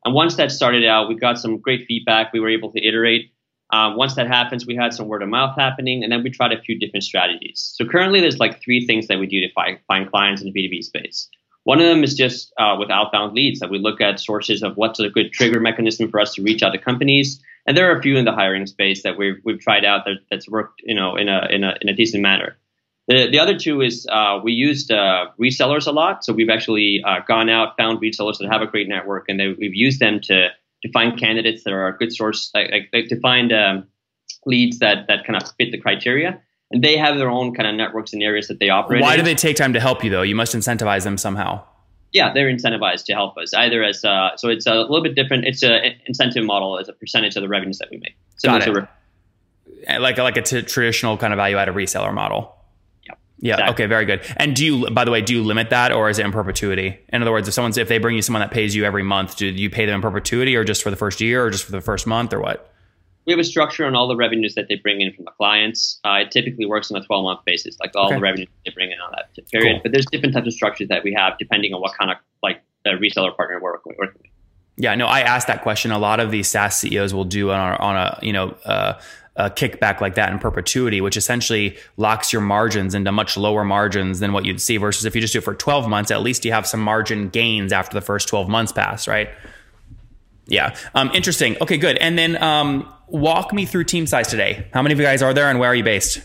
And 0.04 0.14
once 0.14 0.36
that 0.36 0.50
started 0.50 0.86
out, 0.86 1.08
we 1.08 1.16
got 1.16 1.38
some 1.38 1.58
great 1.58 1.86
feedback. 1.86 2.32
We 2.32 2.40
were 2.40 2.48
able 2.48 2.72
to 2.72 2.86
iterate. 2.86 3.32
Uh, 3.70 3.92
once 3.94 4.14
that 4.14 4.26
happens, 4.26 4.66
we 4.66 4.74
had 4.74 4.94
some 4.94 5.08
word 5.08 5.22
of 5.22 5.28
mouth 5.28 5.54
happening, 5.58 6.02
and 6.02 6.10
then 6.10 6.22
we 6.22 6.30
tried 6.30 6.52
a 6.52 6.62
few 6.62 6.78
different 6.78 7.04
strategies. 7.04 7.74
So 7.76 7.84
currently, 7.84 8.20
there's 8.20 8.38
like 8.38 8.62
three 8.62 8.86
things 8.86 9.08
that 9.08 9.18
we 9.18 9.26
do 9.26 9.40
to 9.40 9.52
find, 9.52 9.78
find 9.86 10.10
clients 10.10 10.40
in 10.40 10.50
the 10.50 10.58
B2B 10.58 10.84
space. 10.84 11.28
One 11.68 11.82
of 11.82 11.86
them 11.86 12.02
is 12.02 12.14
just 12.14 12.50
uh, 12.56 12.76
with 12.78 12.90
outbound 12.90 13.34
leads 13.34 13.60
that 13.60 13.68
we 13.68 13.78
look 13.78 14.00
at 14.00 14.18
sources 14.18 14.62
of 14.62 14.78
what's 14.78 15.00
a 15.00 15.10
good 15.10 15.34
trigger 15.34 15.60
mechanism 15.60 16.10
for 16.10 16.18
us 16.18 16.32
to 16.32 16.42
reach 16.42 16.62
out 16.62 16.70
to 16.70 16.78
companies. 16.78 17.42
And 17.66 17.76
there 17.76 17.92
are 17.92 17.98
a 17.98 18.00
few 18.00 18.16
in 18.16 18.24
the 18.24 18.32
hiring 18.32 18.64
space 18.64 19.02
that 19.02 19.18
we've, 19.18 19.38
we've 19.44 19.60
tried 19.60 19.84
out 19.84 20.06
that, 20.06 20.20
that's 20.30 20.48
worked, 20.48 20.80
you 20.82 20.94
know, 20.94 21.16
in 21.16 21.28
a, 21.28 21.46
in 21.50 21.64
a, 21.64 21.74
in 21.82 21.90
a 21.90 21.92
decent 21.92 22.22
manner. 22.22 22.56
The, 23.08 23.28
the 23.30 23.38
other 23.38 23.58
two 23.58 23.82
is 23.82 24.06
uh, 24.10 24.40
we 24.42 24.52
used 24.52 24.90
uh, 24.90 25.26
resellers 25.38 25.86
a 25.86 25.90
lot. 25.90 26.24
So 26.24 26.32
we've 26.32 26.48
actually 26.48 27.02
uh, 27.06 27.20
gone 27.28 27.50
out, 27.50 27.76
found 27.76 28.00
resellers 28.00 28.38
that 28.38 28.48
have 28.50 28.62
a 28.62 28.66
great 28.66 28.88
network, 28.88 29.26
and 29.28 29.38
they, 29.38 29.48
we've 29.48 29.74
used 29.74 30.00
them 30.00 30.20
to, 30.22 30.48
to 30.84 30.92
find 30.92 31.20
candidates 31.20 31.64
that 31.64 31.74
are 31.74 31.88
a 31.88 31.94
good 31.98 32.14
source, 32.14 32.50
like, 32.54 32.88
like 32.94 33.08
to 33.08 33.20
find 33.20 33.52
um, 33.52 33.86
leads 34.46 34.78
that, 34.78 35.06
that 35.08 35.26
kind 35.26 35.36
of 35.36 35.52
fit 35.58 35.70
the 35.70 35.76
criteria 35.78 36.40
they 36.74 36.96
have 36.96 37.16
their 37.16 37.30
own 37.30 37.54
kind 37.54 37.68
of 37.68 37.74
networks 37.74 38.12
and 38.12 38.22
areas 38.22 38.48
that 38.48 38.58
they 38.58 38.68
operate. 38.68 39.02
Why 39.02 39.14
in. 39.14 39.20
do 39.20 39.24
they 39.24 39.34
take 39.34 39.56
time 39.56 39.72
to 39.72 39.80
help 39.80 40.04
you 40.04 40.10
though? 40.10 40.22
You 40.22 40.34
must 40.34 40.54
incentivize 40.54 41.04
them 41.04 41.16
somehow. 41.16 41.64
Yeah, 42.12 42.32
they're 42.32 42.48
incentivized 42.48 43.04
to 43.06 43.14
help 43.14 43.36
us 43.36 43.52
either 43.52 43.82
as 43.82 44.04
uh, 44.04 44.36
so 44.36 44.48
it's 44.48 44.66
a 44.66 44.74
little 44.74 45.02
bit 45.02 45.14
different. 45.14 45.44
It's 45.44 45.62
an 45.62 45.94
incentive 46.06 46.44
model 46.44 46.78
as 46.78 46.88
a 46.88 46.92
percentage 46.92 47.36
of 47.36 47.42
the 47.42 47.48
revenues 47.48 47.78
that 47.78 47.90
we 47.90 47.98
make. 47.98 48.16
Got 48.42 48.66
it. 48.66 48.74
Re- 48.74 49.98
like 49.98 50.18
like 50.18 50.36
a 50.36 50.42
t- 50.42 50.62
traditional 50.62 51.16
kind 51.16 51.32
of 51.32 51.38
value 51.38 51.56
added 51.56 51.74
reseller 51.74 52.12
model. 52.12 52.54
Yeah. 53.04 53.14
Yeah. 53.38 53.54
Exactly. 53.54 53.84
Okay. 53.84 53.88
Very 53.88 54.04
good. 54.06 54.22
And 54.36 54.56
do 54.56 54.64
you, 54.64 54.90
by 54.90 55.04
the 55.04 55.10
way, 55.10 55.20
do 55.20 55.34
you 55.34 55.44
limit 55.44 55.70
that, 55.70 55.92
or 55.92 56.08
is 56.08 56.18
it 56.18 56.24
in 56.24 56.32
perpetuity? 56.32 56.98
In 57.10 57.22
other 57.22 57.30
words, 57.30 57.46
if 57.46 57.54
someone's 57.54 57.76
if 57.76 57.88
they 57.88 57.98
bring 57.98 58.16
you 58.16 58.22
someone 58.22 58.40
that 58.40 58.50
pays 58.50 58.74
you 58.74 58.84
every 58.84 59.02
month, 59.02 59.36
do 59.36 59.46
you 59.46 59.68
pay 59.68 59.84
them 59.84 59.96
in 59.96 60.02
perpetuity, 60.02 60.56
or 60.56 60.64
just 60.64 60.82
for 60.82 60.90
the 60.90 60.96
first 60.96 61.20
year, 61.20 61.44
or 61.44 61.50
just 61.50 61.64
for 61.64 61.72
the 61.72 61.80
first 61.80 62.06
month, 62.06 62.32
or 62.32 62.40
what? 62.40 62.72
We 63.28 63.32
have 63.32 63.38
a 63.38 63.44
structure 63.44 63.84
on 63.84 63.94
all 63.94 64.08
the 64.08 64.16
revenues 64.16 64.54
that 64.54 64.68
they 64.68 64.76
bring 64.76 65.02
in 65.02 65.12
from 65.12 65.26
the 65.26 65.30
clients. 65.32 66.00
Uh, 66.02 66.20
it 66.22 66.30
typically 66.30 66.64
works 66.64 66.90
on 66.90 66.96
a 66.98 67.04
12 67.04 67.22
month 67.22 67.40
basis, 67.44 67.78
like 67.78 67.92
all 67.94 68.06
okay. 68.06 68.14
the 68.14 68.22
revenues 68.22 68.48
they 68.64 68.70
bring 68.70 68.90
in 68.90 68.98
on 69.00 69.12
that 69.12 69.28
period. 69.50 69.74
Cool. 69.74 69.80
But 69.82 69.92
there's 69.92 70.06
different 70.06 70.34
types 70.34 70.46
of 70.46 70.54
structures 70.54 70.88
that 70.88 71.04
we 71.04 71.12
have 71.12 71.36
depending 71.38 71.74
on 71.74 71.82
what 71.82 71.92
kind 71.98 72.10
of 72.10 72.16
like 72.42 72.62
the 72.86 72.92
reseller 72.92 73.36
partner 73.36 73.60
we're 73.60 73.72
working 73.72 73.96
with. 73.98 74.08
Yeah, 74.78 74.94
no, 74.94 75.06
I 75.06 75.20
asked 75.20 75.46
that 75.48 75.60
question. 75.60 75.90
A 75.90 75.98
lot 75.98 76.20
of 76.20 76.30
these 76.30 76.48
SaaS 76.48 76.78
CEOs 76.78 77.12
will 77.12 77.24
do 77.24 77.50
on 77.50 77.74
a, 77.74 77.76
on 77.76 77.96
a 77.96 78.18
you 78.22 78.32
know 78.32 78.56
uh, 78.64 78.98
a 79.36 79.50
kickback 79.50 80.00
like 80.00 80.14
that 80.14 80.32
in 80.32 80.38
perpetuity, 80.38 81.02
which 81.02 81.18
essentially 81.18 81.76
locks 81.98 82.32
your 82.32 82.40
margins 82.40 82.94
into 82.94 83.12
much 83.12 83.36
lower 83.36 83.62
margins 83.62 84.20
than 84.20 84.32
what 84.32 84.46
you'd 84.46 84.62
see. 84.62 84.78
Versus 84.78 85.04
if 85.04 85.14
you 85.14 85.20
just 85.20 85.34
do 85.34 85.40
it 85.40 85.44
for 85.44 85.54
12 85.54 85.86
months, 85.86 86.10
at 86.10 86.22
least 86.22 86.46
you 86.46 86.52
have 86.52 86.66
some 86.66 86.80
margin 86.80 87.28
gains 87.28 87.74
after 87.74 87.92
the 87.92 88.00
first 88.00 88.26
12 88.26 88.48
months 88.48 88.72
pass, 88.72 89.06
right? 89.06 89.28
Yeah, 90.48 90.74
um, 90.94 91.10
interesting. 91.14 91.56
Okay, 91.60 91.76
good. 91.76 91.98
And 91.98 92.18
then 92.18 92.42
um, 92.42 92.92
walk 93.06 93.52
me 93.52 93.66
through 93.66 93.84
team 93.84 94.06
size 94.06 94.28
today. 94.28 94.66
How 94.72 94.82
many 94.82 94.94
of 94.94 94.98
you 94.98 95.04
guys 95.04 95.22
are 95.22 95.34
there 95.34 95.48
and 95.50 95.58
where 95.58 95.70
are 95.70 95.74
you 95.74 95.84
based? 95.84 96.22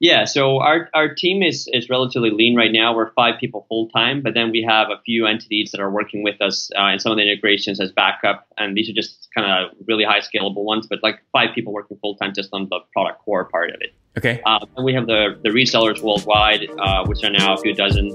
Yeah, 0.00 0.24
so 0.24 0.60
our, 0.60 0.88
our 0.94 1.14
team 1.14 1.42
is, 1.42 1.68
is 1.74 1.90
relatively 1.90 2.30
lean 2.30 2.56
right 2.56 2.72
now. 2.72 2.96
We're 2.96 3.12
five 3.12 3.38
people 3.38 3.66
full 3.68 3.90
time, 3.90 4.22
but 4.22 4.32
then 4.32 4.50
we 4.50 4.64
have 4.66 4.88
a 4.88 4.98
few 5.04 5.26
entities 5.26 5.72
that 5.72 5.80
are 5.80 5.90
working 5.90 6.22
with 6.22 6.40
us 6.40 6.70
uh, 6.78 6.86
in 6.86 6.98
some 6.98 7.12
of 7.12 7.18
the 7.18 7.22
integrations 7.22 7.78
as 7.80 7.92
backup. 7.92 8.46
And 8.56 8.74
these 8.74 8.88
are 8.88 8.94
just 8.94 9.28
kind 9.36 9.46
of 9.46 9.76
really 9.86 10.04
high 10.04 10.20
scalable 10.20 10.64
ones, 10.64 10.86
but 10.88 11.00
like 11.02 11.20
five 11.32 11.50
people 11.54 11.74
working 11.74 11.98
full 11.98 12.16
time 12.16 12.32
just 12.34 12.48
on 12.54 12.66
the 12.70 12.80
product 12.94 13.22
core 13.22 13.44
part 13.44 13.70
of 13.70 13.82
it. 13.82 13.94
Okay. 14.16 14.40
Uh, 14.46 14.64
and 14.74 14.86
we 14.86 14.94
have 14.94 15.06
the, 15.06 15.38
the 15.44 15.50
resellers 15.50 16.02
worldwide, 16.02 16.66
uh, 16.78 17.04
which 17.04 17.22
are 17.22 17.30
now 17.30 17.52
a 17.52 17.58
few 17.58 17.74
dozen. 17.74 18.08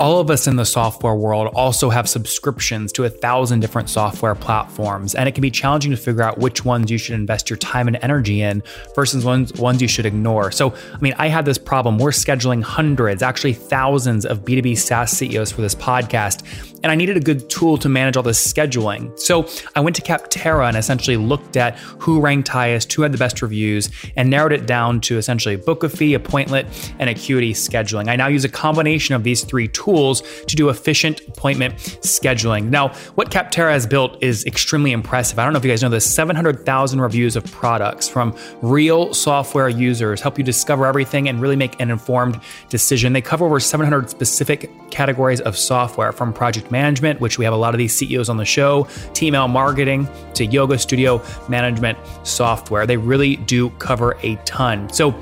All 0.00 0.20
of 0.20 0.30
us 0.30 0.46
in 0.46 0.54
the 0.54 0.64
software 0.64 1.16
world 1.16 1.48
also 1.56 1.90
have 1.90 2.08
subscriptions 2.08 2.92
to 2.92 3.04
a 3.04 3.10
thousand 3.10 3.58
different 3.58 3.90
software 3.90 4.36
platforms, 4.36 5.16
and 5.16 5.28
it 5.28 5.32
can 5.34 5.42
be 5.42 5.50
challenging 5.50 5.90
to 5.90 5.96
figure 5.96 6.22
out 6.22 6.38
which 6.38 6.64
ones 6.64 6.88
you 6.88 6.98
should 6.98 7.16
invest 7.16 7.50
your 7.50 7.56
time 7.56 7.88
and 7.88 7.98
energy 8.00 8.40
in 8.40 8.62
versus 8.94 9.24
ones, 9.24 9.52
ones 9.54 9.82
you 9.82 9.88
should 9.88 10.06
ignore. 10.06 10.52
So, 10.52 10.72
I 10.72 10.98
mean, 11.00 11.14
I 11.18 11.26
had 11.26 11.44
this 11.44 11.58
problem. 11.58 11.98
We're 11.98 12.10
scheduling 12.10 12.62
hundreds, 12.62 13.24
actually 13.24 13.54
thousands 13.54 14.24
of 14.24 14.44
B2B 14.44 14.78
SaaS 14.78 15.10
CEOs 15.10 15.50
for 15.50 15.62
this 15.62 15.74
podcast, 15.74 16.44
and 16.84 16.92
I 16.92 16.94
needed 16.94 17.16
a 17.16 17.20
good 17.20 17.50
tool 17.50 17.76
to 17.78 17.88
manage 17.88 18.16
all 18.16 18.22
this 18.22 18.40
scheduling. 18.40 19.18
So 19.18 19.48
I 19.74 19.80
went 19.80 19.96
to 19.96 20.02
Capterra 20.02 20.68
and 20.68 20.76
essentially 20.76 21.16
looked 21.16 21.56
at 21.56 21.76
who 21.76 22.20
ranked 22.20 22.46
highest, 22.46 22.92
who 22.92 23.02
had 23.02 23.10
the 23.10 23.18
best 23.18 23.42
reviews, 23.42 23.90
and 24.14 24.30
narrowed 24.30 24.52
it 24.52 24.64
down 24.64 25.00
to 25.00 25.18
essentially 25.18 25.56
Bookafy, 25.56 26.16
Appointlet, 26.16 26.94
and 27.00 27.10
Acuity 27.10 27.52
scheduling. 27.52 28.06
I 28.08 28.14
now 28.14 28.28
use 28.28 28.44
a 28.44 28.48
combination 28.48 29.16
of 29.16 29.24
these 29.24 29.42
three 29.42 29.66
tools 29.66 29.87
tools 29.88 30.22
to 30.46 30.54
do 30.54 30.68
efficient 30.68 31.20
appointment 31.28 31.74
scheduling. 32.02 32.68
Now, 32.68 32.88
what 33.14 33.30
Capterra 33.30 33.72
has 33.72 33.86
built 33.86 34.22
is 34.22 34.44
extremely 34.44 34.92
impressive. 34.92 35.38
I 35.38 35.44
don't 35.44 35.54
know 35.54 35.58
if 35.58 35.64
you 35.64 35.70
guys 35.70 35.82
know 35.82 35.88
this 35.88 36.12
700,000 36.14 37.00
reviews 37.00 37.36
of 37.36 37.44
products 37.50 38.06
from 38.06 38.36
real 38.60 39.14
software 39.14 39.68
users 39.68 40.20
help 40.20 40.36
you 40.36 40.44
discover 40.44 40.84
everything 40.84 41.28
and 41.28 41.40
really 41.40 41.56
make 41.56 41.80
an 41.80 41.90
informed 41.90 42.38
decision. 42.68 43.14
They 43.14 43.22
cover 43.22 43.46
over 43.46 43.58
700 43.58 44.10
specific 44.10 44.70
categories 44.90 45.40
of 45.40 45.56
software 45.56 46.12
from 46.12 46.34
project 46.34 46.70
management, 46.70 47.20
which 47.20 47.38
we 47.38 47.44
have 47.46 47.54
a 47.54 47.56
lot 47.56 47.74
of 47.74 47.78
these 47.78 47.96
CEOs 47.96 48.28
on 48.28 48.36
the 48.36 48.44
show, 48.44 48.86
to 49.14 49.24
email 49.24 49.48
marketing, 49.48 50.06
to 50.34 50.44
yoga 50.44 50.78
studio 50.78 51.22
management 51.48 51.98
software. 52.24 52.86
They 52.86 52.98
really 52.98 53.36
do 53.36 53.70
cover 53.78 54.18
a 54.22 54.36
ton. 54.44 54.92
So, 54.92 55.14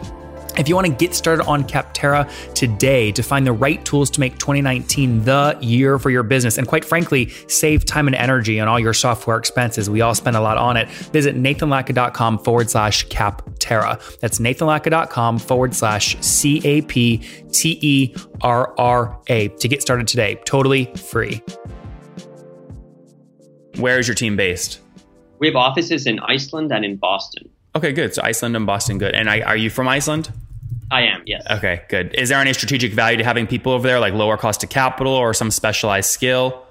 if 0.56 0.68
you 0.68 0.74
want 0.74 0.86
to 0.86 0.92
get 0.92 1.14
started 1.14 1.44
on 1.46 1.64
Capterra 1.64 2.28
today 2.54 3.12
to 3.12 3.22
find 3.22 3.46
the 3.46 3.52
right 3.52 3.84
tools 3.84 4.10
to 4.10 4.20
make 4.20 4.38
2019 4.38 5.24
the 5.24 5.56
year 5.60 5.98
for 5.98 6.10
your 6.10 6.22
business, 6.22 6.58
and 6.58 6.66
quite 6.66 6.84
frankly, 6.84 7.28
save 7.48 7.84
time 7.84 8.06
and 8.06 8.16
energy 8.16 8.58
on 8.60 8.68
all 8.68 8.80
your 8.80 8.94
software 8.94 9.36
expenses, 9.36 9.90
we 9.90 10.00
all 10.00 10.14
spend 10.14 10.36
a 10.36 10.40
lot 10.40 10.56
on 10.56 10.76
it. 10.76 10.88
Visit 10.88 11.36
nathanlatka.com 11.36 12.38
forward 12.38 12.70
slash 12.70 13.06
Capterra. 13.08 14.18
That's 14.20 14.38
nathanlatka.com 14.38 15.38
forward 15.38 15.74
slash 15.74 16.16
C 16.20 16.60
A 16.64 16.82
P 16.82 17.18
T 17.52 17.78
E 17.82 18.14
R 18.40 18.74
R 18.78 19.20
A 19.28 19.48
to 19.48 19.68
get 19.68 19.82
started 19.82 20.08
today. 20.08 20.40
Totally 20.44 20.86
free. 20.94 21.42
Where 23.76 23.98
is 23.98 24.08
your 24.08 24.14
team 24.14 24.36
based? 24.36 24.80
We 25.38 25.48
have 25.48 25.56
offices 25.56 26.06
in 26.06 26.18
Iceland 26.20 26.72
and 26.72 26.84
in 26.84 26.96
Boston. 26.96 27.50
Okay, 27.74 27.92
good. 27.92 28.14
So 28.14 28.22
Iceland 28.22 28.56
and 28.56 28.66
Boston, 28.66 28.96
good. 28.96 29.14
And 29.14 29.28
I, 29.28 29.42
are 29.42 29.56
you 29.56 29.68
from 29.68 29.86
Iceland? 29.86 30.30
I 30.90 31.02
am, 31.02 31.22
yes. 31.26 31.44
Okay, 31.50 31.82
good. 31.88 32.14
Is 32.14 32.28
there 32.28 32.38
any 32.38 32.52
strategic 32.52 32.92
value 32.92 33.18
to 33.18 33.24
having 33.24 33.46
people 33.46 33.72
over 33.72 33.86
there, 33.86 33.98
like 33.98 34.14
lower 34.14 34.36
cost 34.36 34.62
of 34.62 34.70
capital 34.70 35.12
or 35.12 35.34
some 35.34 35.50
specialized 35.50 36.10
skill? 36.10 36.62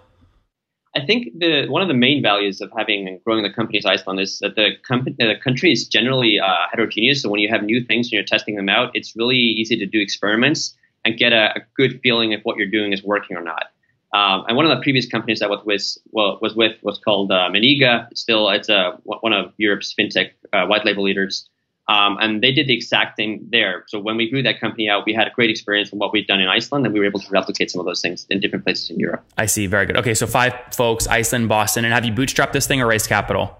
I 0.95 1.05
think 1.05 1.27
the 1.37 1.67
one 1.67 1.81
of 1.81 1.89
the 1.89 1.93
main 1.93 2.21
values 2.21 2.61
of 2.61 2.71
having 2.75 3.05
and 3.05 3.21
growing 3.25 3.43
the 3.43 3.51
company 3.51 3.77
as 3.77 3.85
Iceland 3.85 4.21
is 4.21 4.39
that 4.39 4.55
the, 4.55 4.69
company, 4.87 5.15
the 5.19 5.35
country 5.43 5.71
is 5.73 5.85
generally 5.87 6.39
uh, 6.39 6.55
heterogeneous. 6.71 7.21
So 7.21 7.29
when 7.29 7.41
you 7.41 7.49
have 7.49 7.63
new 7.63 7.83
things 7.83 8.07
and 8.07 8.13
you're 8.13 8.23
testing 8.23 8.55
them 8.55 8.69
out, 8.69 8.91
it's 8.93 9.13
really 9.15 9.35
easy 9.35 9.77
to 9.77 9.85
do 9.85 9.99
experiments 9.99 10.73
and 11.03 11.17
get 11.17 11.33
a, 11.33 11.57
a 11.57 11.59
good 11.75 11.99
feeling 12.01 12.31
if 12.31 12.41
what 12.43 12.55
you're 12.55 12.69
doing 12.69 12.93
is 12.93 13.03
working 13.03 13.35
or 13.35 13.43
not. 13.43 13.65
Um, 14.13 14.45
and 14.47 14.55
one 14.55 14.65
of 14.65 14.77
the 14.77 14.81
previous 14.81 15.05
companies 15.05 15.41
I 15.41 15.47
was 15.47 15.59
with, 15.65 15.97
well, 16.11 16.39
was 16.41 16.55
with 16.55 16.77
was 16.81 16.97
called 16.97 17.33
uh, 17.33 17.49
Meniga. 17.49 18.07
Still, 18.15 18.49
it's 18.49 18.69
a, 18.69 18.97
one 19.03 19.33
of 19.33 19.51
Europe's 19.57 19.93
fintech 19.93 20.31
uh, 20.53 20.65
white 20.67 20.85
label 20.85 21.03
leaders. 21.03 21.49
Um, 21.87 22.17
and 22.19 22.41
they 22.41 22.51
did 22.51 22.67
the 22.67 22.73
exact 22.73 23.15
thing 23.15 23.47
there. 23.51 23.83
So 23.87 23.99
when 23.99 24.17
we 24.17 24.29
grew 24.29 24.41
that 24.41 24.59
company 24.59 24.89
out, 24.89 25.05
we 25.05 25.13
had 25.13 25.27
a 25.27 25.31
great 25.31 25.51
experience 25.51 25.89
from 25.89 25.99
what 25.99 26.11
we've 26.11 26.25
done 26.25 26.41
in 26.41 26.47
Iceland, 26.47 26.85
and 26.85 26.93
we 26.93 26.99
were 26.99 27.05
able 27.05 27.19
to 27.19 27.29
replicate 27.29 27.69
some 27.69 27.79
of 27.79 27.85
those 27.85 28.01
things 28.01 28.25
in 28.29 28.39
different 28.39 28.65
places 28.65 28.89
in 28.89 28.99
Europe. 28.99 29.23
I 29.37 29.45
see. 29.45 29.67
Very 29.67 29.85
good. 29.85 29.97
Okay, 29.97 30.15
so 30.15 30.25
five 30.25 30.53
folks, 30.71 31.05
Iceland, 31.05 31.47
Boston, 31.47 31.85
and 31.85 31.93
have 31.93 32.03
you 32.03 32.11
bootstrapped 32.11 32.53
this 32.53 32.65
thing 32.65 32.81
or 32.81 32.87
raised 32.87 33.07
capital? 33.07 33.55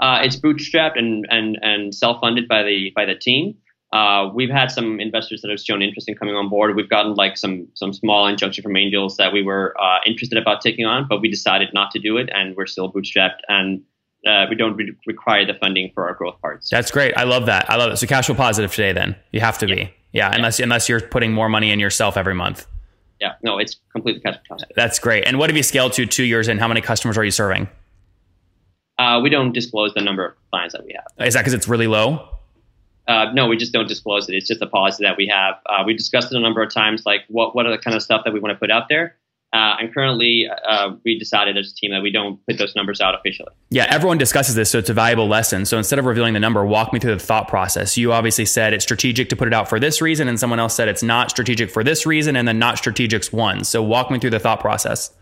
Uh, 0.00 0.20
it's 0.22 0.36
bootstrapped 0.36 0.98
and 0.98 1.26
and 1.30 1.58
and 1.62 1.94
self 1.94 2.20
funded 2.20 2.48
by 2.48 2.62
the 2.62 2.92
by 2.94 3.04
the 3.04 3.14
team. 3.14 3.56
Uh, 3.92 4.30
we've 4.34 4.50
had 4.50 4.70
some 4.70 5.00
investors 5.00 5.42
that 5.42 5.50
have 5.50 5.60
shown 5.60 5.82
interest 5.82 6.08
in 6.08 6.14
coming 6.14 6.34
on 6.34 6.48
board. 6.48 6.74
We've 6.74 6.88
gotten 6.88 7.14
like 7.14 7.36
some 7.36 7.68
some 7.74 7.92
small 7.92 8.26
injunction 8.26 8.62
from 8.62 8.76
angels 8.76 9.16
that 9.18 9.32
we 9.32 9.42
were 9.42 9.74
uh, 9.80 9.98
interested 10.06 10.38
about 10.38 10.60
taking 10.60 10.86
on, 10.86 11.06
but 11.08 11.20
we 11.20 11.30
decided 11.30 11.68
not 11.72 11.90
to 11.92 11.98
do 11.98 12.16
it, 12.16 12.28
and 12.34 12.56
we're 12.56 12.66
still 12.66 12.92
bootstrapped 12.92 13.40
and 13.48 13.82
uh, 14.26 14.46
we 14.48 14.56
don't 14.56 14.76
re- 14.76 14.94
require 15.06 15.44
the 15.44 15.54
funding 15.54 15.90
for 15.94 16.06
our 16.06 16.14
growth 16.14 16.40
parts. 16.40 16.70
That's 16.70 16.90
great. 16.90 17.16
I 17.16 17.24
love 17.24 17.46
that. 17.46 17.68
I 17.68 17.76
love 17.76 17.92
it. 17.92 17.96
So 17.96 18.06
cash 18.06 18.26
flow 18.26 18.34
positive 18.34 18.70
today, 18.70 18.92
then 18.92 19.16
you 19.32 19.40
have 19.40 19.58
to 19.58 19.68
yeah. 19.68 19.74
be. 19.74 19.80
Yeah, 19.80 20.28
yeah, 20.28 20.36
unless 20.36 20.60
unless 20.60 20.88
you're 20.88 21.00
putting 21.00 21.32
more 21.32 21.48
money 21.48 21.70
in 21.70 21.80
yourself 21.80 22.16
every 22.16 22.34
month. 22.34 22.66
Yeah, 23.20 23.34
no, 23.42 23.58
it's 23.58 23.76
completely 23.92 24.20
cash 24.20 24.34
flow 24.34 24.56
positive. 24.56 24.76
That's 24.76 24.98
great. 24.98 25.24
And 25.26 25.38
what 25.38 25.48
have 25.48 25.56
you 25.56 25.62
scaled 25.62 25.92
to 25.94 26.06
two 26.06 26.24
years 26.24 26.48
in? 26.48 26.58
How 26.58 26.68
many 26.68 26.80
customers 26.80 27.16
are 27.16 27.24
you 27.24 27.30
serving? 27.30 27.68
Uh, 28.98 29.20
we 29.22 29.30
don't 29.30 29.52
disclose 29.52 29.94
the 29.94 30.02
number 30.02 30.26
of 30.26 30.34
clients 30.50 30.74
that 30.74 30.84
we 30.84 30.92
have. 30.92 31.26
Is 31.26 31.34
that 31.34 31.40
because 31.40 31.54
it's 31.54 31.66
really 31.66 31.86
low? 31.86 32.28
Uh, 33.08 33.32
no, 33.32 33.48
we 33.48 33.56
just 33.56 33.72
don't 33.72 33.88
disclose 33.88 34.28
it. 34.28 34.34
It's 34.34 34.46
just 34.46 34.62
a 34.62 34.66
policy 34.66 35.04
that 35.04 35.16
we 35.16 35.26
have. 35.26 35.54
Uh, 35.66 35.82
we 35.84 35.94
discussed 35.94 36.32
it 36.32 36.36
a 36.36 36.40
number 36.40 36.62
of 36.62 36.72
times, 36.72 37.02
like 37.04 37.22
what 37.28 37.54
what 37.54 37.66
are 37.66 37.70
the 37.70 37.78
kind 37.78 37.96
of 37.96 38.02
stuff 38.02 38.22
that 38.24 38.32
we 38.32 38.40
want 38.40 38.54
to 38.54 38.58
put 38.58 38.70
out 38.70 38.88
there. 38.88 39.16
Uh, 39.52 39.76
and 39.80 39.92
currently, 39.92 40.48
uh, 40.66 40.92
we 41.04 41.18
decided 41.18 41.58
as 41.58 41.72
a 41.72 41.74
team 41.74 41.90
that 41.90 42.00
we 42.00 42.10
don't 42.10 42.40
put 42.46 42.56
those 42.56 42.74
numbers 42.74 43.02
out 43.02 43.14
officially. 43.14 43.50
Yeah, 43.68 43.86
everyone 43.90 44.16
discusses 44.16 44.54
this, 44.54 44.70
so 44.70 44.78
it's 44.78 44.88
a 44.88 44.94
valuable 44.94 45.28
lesson. 45.28 45.66
So 45.66 45.76
instead 45.76 45.98
of 45.98 46.06
revealing 46.06 46.32
the 46.32 46.40
number, 46.40 46.64
walk 46.64 46.90
me 46.92 46.98
through 46.98 47.14
the 47.14 47.20
thought 47.20 47.48
process. 47.48 47.98
You 47.98 48.14
obviously 48.14 48.46
said 48.46 48.72
it's 48.72 48.84
strategic 48.84 49.28
to 49.28 49.36
put 49.36 49.48
it 49.48 49.52
out 49.52 49.68
for 49.68 49.78
this 49.78 50.00
reason, 50.00 50.26
and 50.26 50.40
someone 50.40 50.58
else 50.58 50.74
said 50.74 50.88
it's 50.88 51.02
not 51.02 51.28
strategic 51.28 51.70
for 51.70 51.84
this 51.84 52.06
reason, 52.06 52.34
and 52.34 52.48
then 52.48 52.58
not 52.58 52.78
strategic's 52.78 53.30
one. 53.30 53.64
So 53.64 53.82
walk 53.82 54.10
me 54.10 54.18
through 54.18 54.30
the 54.30 54.38
thought 54.38 54.60
process. 54.60 55.14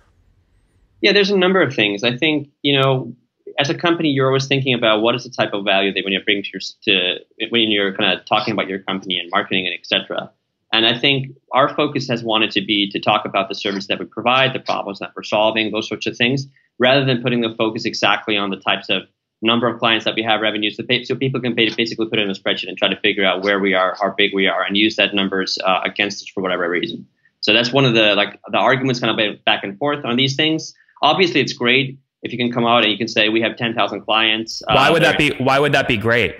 Yeah, 1.00 1.12
there's 1.12 1.30
a 1.30 1.38
number 1.38 1.60
of 1.60 1.75
things. 1.75 2.04
I 2.04 2.16
think 2.16 2.50
you 2.62 2.78
know, 2.78 3.16
as 3.58 3.68
a 3.68 3.75
company, 3.75 4.10
you're 4.10 4.28
always 4.28 4.46
thinking 4.46 4.75
about 4.75 5.02
what 5.02 5.16
is 5.16 5.25
the 5.25 5.30
type 5.30 5.54
of 5.54 5.64
value 5.64 5.92
that 5.92 6.04
when 6.04 6.12
you're 6.12 6.25
bringing 6.25 6.44
to 6.44 6.50
your 6.52 6.60
to 6.84 7.49
when 7.50 7.70
you're 7.70 7.96
kind 7.96 8.16
of 8.16 8.25
talking 8.26 8.52
about 8.52 8.68
your 8.68 8.78
company 8.78 9.18
and 9.18 9.28
marketing 9.32 9.66
and 9.66 9.75
etc. 9.76 10.30
And 10.73 10.87
I 10.87 10.99
think 10.99 11.37
our 11.53 11.75
focus 11.75 12.09
has 12.09 12.23
wanted 12.23 12.53
to 12.53 12.61
be 12.61 12.89
to 12.91 13.00
talk 13.00 13.25
about 13.25 13.49
the 13.49 13.55
service 13.55 13.89
that 13.89 13.99
we 13.99 14.07
provide, 14.07 14.53
the 14.53 14.61
problems 14.61 15.00
that 15.00 15.11
we're 15.17 15.25
solving, 15.25 15.73
those 15.73 15.89
sorts 15.89 16.07
of 16.07 16.17
things, 16.17 16.47
rather 16.79 17.05
than 17.05 17.23
putting 17.23 17.41
the 17.41 17.55
focus 17.57 17.85
exactly 17.85 18.37
on 18.37 18.50
the 18.50 18.57
types 18.57 18.89
of 18.89 19.03
number 19.43 19.67
of 19.67 19.79
clients 19.79 20.05
that 20.05 20.15
we 20.15 20.23
have, 20.23 20.41
revenues, 20.41 20.77
so 20.77 21.15
people 21.15 21.41
can 21.41 21.55
basically 21.55 22.07
put 22.07 22.19
it 22.19 22.23
in 22.23 22.31
a 22.31 22.35
spreadsheet 22.35 22.69
and 22.69 22.77
try 22.77 22.89
to 22.89 23.00
figure 23.00 23.25
out 23.25 23.43
where 23.43 23.59
we 23.59 23.75
are, 23.75 23.97
how 24.00 24.15
big 24.17 24.33
we 24.35 24.47
are, 24.47 24.62
and 24.62 24.77
use 24.77 24.97
that 24.97 25.15
numbers 25.15 25.59
uh, 25.65 25.81
against 25.85 26.23
us 26.23 26.29
for 26.29 26.43
whatever 26.43 26.69
reason. 26.69 27.07
So 27.41 27.55
that's 27.55 27.73
one 27.73 27.87
of 27.87 27.95
the 27.95 28.15
like 28.15 28.39
the 28.50 28.59
arguments 28.59 29.00
kind 29.00 29.19
of 29.19 29.45
back 29.45 29.65
and 29.65 29.79
forth 29.79 30.05
on 30.05 30.17
these 30.17 30.37
things. 30.37 30.75
Obviously, 31.03 31.41
it's 31.41 31.55
great 31.55 31.99
if 32.23 32.33
you 32.33 32.39
can 32.39 32.53
come 32.53 32.67
out 32.67 32.83
and 32.83 32.93
you 32.93 32.99
can 32.99 33.09
say 33.09 33.31
we 33.31 33.41
have 33.41 33.57
ten 33.57 33.75
thousand 33.75 34.03
clients. 34.03 34.62
Uh, 34.69 34.75
why 34.75 34.91
would 34.91 35.03
that 35.03 35.17
be? 35.17 35.33
Why 35.39 35.59
would 35.59 35.73
that 35.73 35.89
be 35.89 35.97
great? 35.97 36.37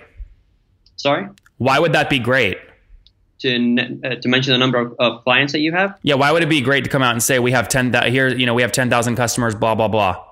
Sorry. 0.97 1.27
Why 1.57 1.79
would 1.79 1.95
that 1.95 2.11
be 2.11 2.19
great? 2.19 2.59
To 3.41 4.01
uh, 4.05 4.15
to 4.17 4.29
mention 4.29 4.53
the 4.53 4.59
number 4.59 4.79
of, 4.79 4.95
of, 4.99 5.25
clients 5.25 5.53
that 5.53 5.61
you 5.61 5.73
have? 5.73 5.99
Yeah, 6.03 6.15
why 6.15 6.33
would 6.33 6.43
it 6.43 6.49
be 6.49 6.61
great 6.61 6.85
to 6.85 6.91
come 6.91 7.03
out 7.03 7.13
and 7.13 7.23
say 7.23 7.39
we 7.39 7.53
have 7.53 7.69
ten 7.69 7.93
that 7.93 8.09
here? 8.09 8.29
You 8.29 8.47
know, 8.47 8.55
we 8.55 8.63
have 8.63 8.73
ten 8.73 8.91
thousand 8.91 9.17
customers. 9.17 9.55
Blah 9.55 9.75
blah 9.75 9.89
blah. 9.89 10.25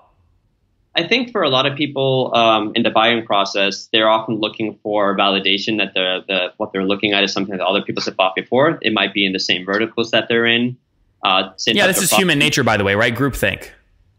I 0.94 1.06
think 1.06 1.30
for 1.30 1.42
a 1.42 1.48
lot 1.48 1.64
of 1.64 1.76
people 1.76 2.34
um, 2.34 2.72
in 2.74 2.82
the 2.82 2.90
buying 2.90 3.24
process, 3.24 3.88
they're 3.92 4.08
often 4.08 4.36
looking 4.36 4.76
for 4.82 5.16
validation 5.16 5.78
that 5.78 5.94
the, 5.94 6.24
the 6.26 6.52
what 6.56 6.72
they're 6.72 6.84
looking 6.84 7.12
at 7.12 7.22
is 7.22 7.32
something 7.32 7.56
that 7.56 7.64
other 7.64 7.82
people 7.82 8.02
have 8.02 8.16
bought 8.16 8.34
before. 8.34 8.78
It 8.82 8.92
might 8.92 9.14
be 9.14 9.24
in 9.24 9.32
the 9.32 9.38
same 9.38 9.64
verticals 9.64 10.10
that 10.10 10.28
they're 10.28 10.46
in. 10.46 10.76
Uh, 11.22 11.50
yeah, 11.66 11.86
this 11.86 12.02
is 12.02 12.10
human 12.10 12.38
nature, 12.38 12.64
by 12.64 12.76
the 12.76 12.84
way, 12.84 12.94
right? 12.94 13.14
Groupthink. 13.14 13.70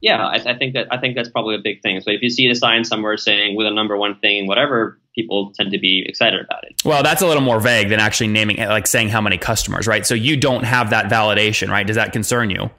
Yeah, 0.02 0.26
I, 0.26 0.36
I, 0.36 0.58
think 0.58 0.76
that 0.76 0.88
I 0.92 0.98
think 0.98 1.16
that's 1.16 1.30
probably 1.30 1.56
a 1.56 1.60
big 1.60 1.82
thing. 1.82 2.00
So 2.00 2.12
if 2.12 2.22
you 2.22 2.30
see 2.30 2.48
the 2.48 2.56
sign 2.56 2.86
somewhere 2.86 3.18
saying 3.18 3.58
with 3.58 3.68
a 3.68 3.72
number 3.72 3.98
one 3.98 4.18
thing, 4.20 4.48
whatever, 4.48 4.98
people 5.14 5.52
tend 5.54 5.72
to 5.72 5.80
be 5.80 6.06
excited 6.08 6.40
about 6.40 6.64
it. 6.64 6.82
Well, 6.86 7.04
that's 7.04 7.22
a 7.22 7.28
little 7.28 7.44
more 7.44 7.60
vague 7.60 7.90
than 7.90 8.00
actually 8.00 8.28
naming, 8.28 8.58
it 8.58 8.70
like 8.70 8.88
saying 8.88 9.10
how 9.10 9.20
many 9.20 9.38
customers, 9.38 9.88
right? 9.88 10.06
So 10.06 10.16
you 10.16 10.38
don't 10.38 10.64
have 10.64 10.92
that 10.92 11.06
validation, 11.06 11.70
right? 11.70 11.86
Does 11.86 11.98
that 11.98 12.14
concern 12.14 12.50
you? 12.50 12.70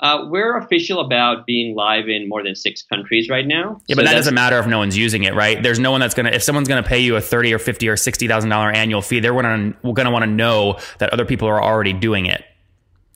Uh, 0.00 0.26
we're 0.28 0.56
official 0.56 1.00
about 1.00 1.44
being 1.44 1.74
live 1.74 2.08
in 2.08 2.28
more 2.28 2.44
than 2.44 2.54
six 2.54 2.82
countries 2.82 3.28
right 3.28 3.46
now. 3.46 3.80
Yeah, 3.88 3.94
so 3.94 3.96
but 3.96 4.04
that 4.06 4.14
doesn't 4.14 4.34
matter 4.34 4.56
if 4.60 4.66
no 4.68 4.78
one's 4.78 4.96
using 4.96 5.24
it, 5.24 5.34
right? 5.34 5.60
There's 5.60 5.80
no 5.80 5.90
one 5.90 6.00
that's 6.00 6.14
gonna. 6.14 6.30
If 6.30 6.44
someone's 6.44 6.68
gonna 6.68 6.84
pay 6.84 7.00
you 7.00 7.16
a 7.16 7.20
thirty 7.20 7.52
or 7.52 7.58
fifty 7.58 7.88
or 7.88 7.96
sixty 7.96 8.28
thousand 8.28 8.50
dollar 8.50 8.70
annual 8.70 9.02
fee, 9.02 9.18
they're 9.18 9.34
gonna 9.34 9.74
gonna 9.92 10.12
want 10.12 10.22
to 10.22 10.30
know 10.30 10.78
that 10.98 11.12
other 11.12 11.24
people 11.24 11.48
are 11.48 11.60
already 11.60 11.92
doing 11.92 12.26
it. 12.26 12.44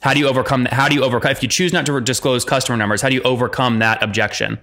How 0.02 0.12
do 0.12 0.18
you 0.18 0.26
overcome? 0.26 0.64
That? 0.64 0.73
How 0.73 0.88
do 0.88 0.97
you 0.97 1.04
overcome? 1.04 1.30
If 1.30 1.42
you 1.42 1.49
choose 1.49 1.73
not 1.73 1.87
to 1.87 2.00
disclose 2.00 2.44
customer 2.44 2.76
numbers, 2.76 3.00
how 3.00 3.09
do 3.09 3.14
you 3.14 3.23
overcome 3.23 3.78
that 3.78 4.02
objection? 4.02 4.59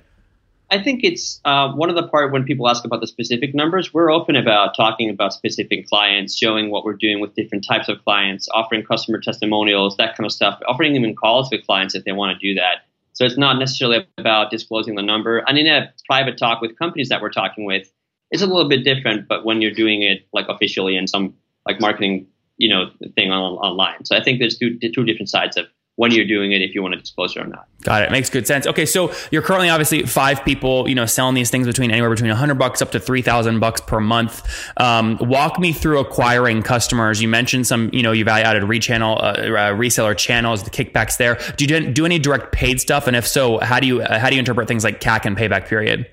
I 0.70 0.84
think 0.84 1.00
it's 1.04 1.40
uh, 1.46 1.72
one 1.72 1.90
of 1.90 1.96
the 1.96 2.08
part 2.08 2.32
when 2.32 2.44
people 2.44 2.68
ask 2.68 2.84
about 2.84 3.00
the 3.00 3.08
specific 3.08 3.56
numbers, 3.56 3.94
we're 3.94 4.12
open 4.12 4.36
about 4.36 4.76
talking 4.76 5.10
about 5.10 5.34
specific 5.34 5.88
clients, 5.88 6.38
showing 6.38 6.70
what 6.70 6.84
we're 6.84 6.94
doing 6.94 7.22
with 7.22 7.34
different 7.36 7.66
types 7.66 7.88
of 7.88 8.04
clients, 8.04 8.50
offering 8.54 8.84
customer 8.84 9.20
testimonials, 9.20 9.96
that 9.98 10.16
kind 10.16 10.26
of 10.26 10.32
stuff, 10.32 10.60
offering 10.68 10.96
even 10.96 11.16
calls 11.16 11.50
with 11.52 11.66
clients 11.66 11.96
if 11.96 12.04
they 12.04 12.12
want 12.12 12.38
to 12.38 12.48
do 12.48 12.54
that. 12.60 12.86
So 13.14 13.26
it's 13.26 13.38
not 13.38 13.58
necessarily 13.58 14.06
about 14.18 14.52
disclosing 14.52 14.96
the 14.96 15.02
number. 15.02 15.40
And 15.40 15.58
in 15.58 15.68
a 15.68 15.92
private 16.06 16.38
talk 16.38 16.62
with 16.62 16.78
companies 16.78 17.10
that 17.10 17.22
we're 17.22 17.32
talking 17.32 17.64
with, 17.64 17.90
it's 18.30 18.44
a 18.44 18.46
little 18.46 18.70
bit 18.70 18.84
different. 18.84 19.28
But 19.30 19.46
when 19.46 19.62
you're 19.62 19.74
doing 19.74 20.04
it 20.04 20.28
like 20.34 20.48
officially 20.50 20.98
in 20.98 21.08
some 21.08 21.34
like 21.66 21.80
marketing, 21.80 22.28
you 22.60 22.70
know, 22.70 22.92
thing 23.16 23.32
on, 23.32 23.54
online, 23.54 24.06
so 24.06 24.16
I 24.16 24.24
think 24.24 24.40
there's 24.40 24.58
two 24.58 24.78
two 24.78 25.04
different 25.04 25.30
sides 25.30 25.58
of 25.58 25.66
when 26.00 26.14
you're 26.14 26.26
doing 26.26 26.54
it 26.54 26.62
if 26.62 26.74
you 26.74 26.82
want 26.82 26.94
to 26.94 27.00
disclose 27.00 27.36
it 27.36 27.42
or 27.42 27.46
not. 27.46 27.68
Got 27.82 28.04
it. 28.04 28.12
Makes 28.12 28.30
good 28.30 28.48
sense. 28.48 28.66
Okay, 28.66 28.86
so 28.86 29.12
you're 29.32 29.42
currently 29.42 29.70
obviously 29.70 30.04
five 30.04 30.46
people, 30.46 30.88
you 30.88 30.96
know, 30.96 31.06
selling 31.06 31.36
these 31.36 31.50
things 31.50 31.68
between 31.68 31.92
anywhere 31.92 32.10
between 32.10 32.30
100 32.30 32.56
bucks 32.56 32.82
up 32.82 32.92
to 32.92 33.02
3,000 33.02 33.60
bucks 33.60 33.82
per 33.82 34.00
month. 34.00 34.48
Um, 34.78 35.18
walk 35.20 35.60
me 35.60 35.74
through 35.74 36.00
acquiring 36.00 36.64
customers. 36.64 37.22
You 37.22 37.28
mentioned 37.28 37.68
some, 37.68 37.90
you 37.92 38.02
know, 38.02 38.14
you've 38.14 38.30
added 38.30 38.64
rechannel, 38.64 39.18
uh, 39.18 39.26
uh, 39.26 39.74
reseller 39.74 40.16
channels, 40.16 40.64
the 40.64 40.70
kickbacks 40.70 41.18
there. 41.18 41.38
Do 41.58 41.66
you 41.66 41.92
do 41.92 42.06
any 42.06 42.18
direct 42.18 42.54
paid 42.54 42.80
stuff? 42.80 43.06
And 43.06 43.18
if 43.18 43.28
so, 43.28 43.60
how 43.60 43.82
do 43.82 43.88
you 43.88 44.02
uh, 44.02 44.20
how 44.20 44.30
do 44.30 44.36
you 44.36 44.40
interpret 44.40 44.70
things 44.70 44.86
like 44.86 45.02
CAC 45.02 45.26
and 45.26 45.36
payback 45.36 45.68
period? 45.68 46.10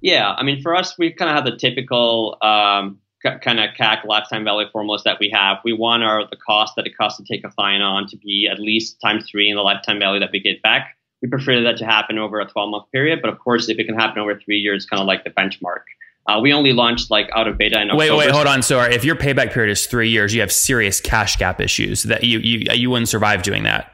Yeah, 0.00 0.32
I 0.36 0.42
mean, 0.42 0.60
for 0.60 0.74
us, 0.74 0.98
we 0.98 1.12
kind 1.12 1.30
of 1.30 1.36
have 1.36 1.44
the 1.44 1.56
typical 1.56 2.36
um, 2.42 2.98
kind 3.22 3.60
of 3.60 3.70
CAC 3.78 4.04
lifetime 4.04 4.44
value 4.44 4.68
formulas 4.72 5.02
that 5.04 5.18
we 5.20 5.30
have. 5.32 5.58
We 5.64 5.72
want 5.72 6.02
our 6.02 6.26
the 6.28 6.36
cost 6.36 6.74
that 6.76 6.86
it 6.86 6.96
costs 6.96 7.18
to 7.18 7.24
take 7.24 7.44
a 7.44 7.50
client 7.50 7.82
on 7.82 8.06
to 8.08 8.16
be 8.16 8.48
at 8.50 8.58
least 8.58 9.00
times 9.00 9.28
three 9.30 9.48
in 9.48 9.56
the 9.56 9.62
lifetime 9.62 9.98
value 9.98 10.20
that 10.20 10.30
we 10.32 10.40
get 10.40 10.62
back. 10.62 10.96
We 11.20 11.28
prefer 11.28 11.60
that 11.62 11.76
to 11.78 11.86
happen 11.86 12.18
over 12.18 12.40
a 12.40 12.46
12 12.46 12.70
month 12.70 12.90
period, 12.90 13.20
but 13.22 13.30
of 13.30 13.38
course, 13.38 13.68
if 13.68 13.78
it 13.78 13.84
can 13.84 13.94
happen 13.94 14.18
over 14.18 14.38
three 14.38 14.58
years, 14.58 14.86
kind 14.86 15.00
of 15.00 15.06
like 15.06 15.22
the 15.24 15.30
benchmark. 15.30 15.82
Uh, 16.26 16.38
we 16.40 16.52
only 16.52 16.72
launched 16.72 17.10
like 17.10 17.28
out 17.34 17.48
of 17.48 17.58
beta 17.58 17.80
in 17.80 17.96
Wait, 17.96 18.12
wait, 18.12 18.30
hold 18.30 18.46
on. 18.46 18.62
So 18.62 18.80
if 18.80 19.04
your 19.04 19.16
payback 19.16 19.52
period 19.52 19.72
is 19.72 19.86
three 19.86 20.08
years, 20.08 20.34
you 20.34 20.40
have 20.40 20.52
serious 20.52 21.00
cash 21.00 21.36
gap 21.36 21.60
issues 21.60 22.04
that 22.04 22.24
you 22.24 22.38
you 22.38 22.66
you 22.72 22.90
wouldn't 22.90 23.08
survive 23.08 23.42
doing 23.42 23.64
that. 23.64 23.92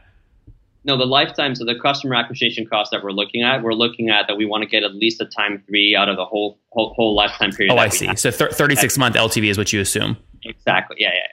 No, 0.88 0.96
the 0.96 1.04
lifetime, 1.04 1.54
so 1.54 1.66
the 1.66 1.78
customer 1.78 2.14
acquisition 2.14 2.66
cost 2.66 2.92
that 2.92 3.04
we're 3.04 3.12
looking 3.12 3.42
at, 3.42 3.62
we're 3.62 3.74
looking 3.74 4.08
at 4.08 4.26
that 4.26 4.38
we 4.38 4.46
want 4.46 4.62
to 4.62 4.66
get 4.66 4.84
at 4.84 4.94
least 4.94 5.20
a 5.20 5.26
time 5.26 5.62
three 5.66 5.94
out 5.94 6.08
of 6.08 6.16
the 6.16 6.24
whole 6.24 6.58
whole, 6.70 6.94
whole 6.94 7.14
lifetime 7.14 7.50
period. 7.52 7.74
Oh, 7.74 7.76
I 7.76 7.88
see. 7.88 8.06
have. 8.06 8.18
So 8.18 8.30
thir- 8.30 8.48
36 8.48 8.96
month 8.96 9.14
LTV 9.14 9.50
is 9.50 9.58
what 9.58 9.70
you 9.70 9.82
assume. 9.82 10.16
Exactly. 10.44 10.96
Yeah, 10.98 11.08
yeah. 11.08 11.14
yeah. 11.16 11.26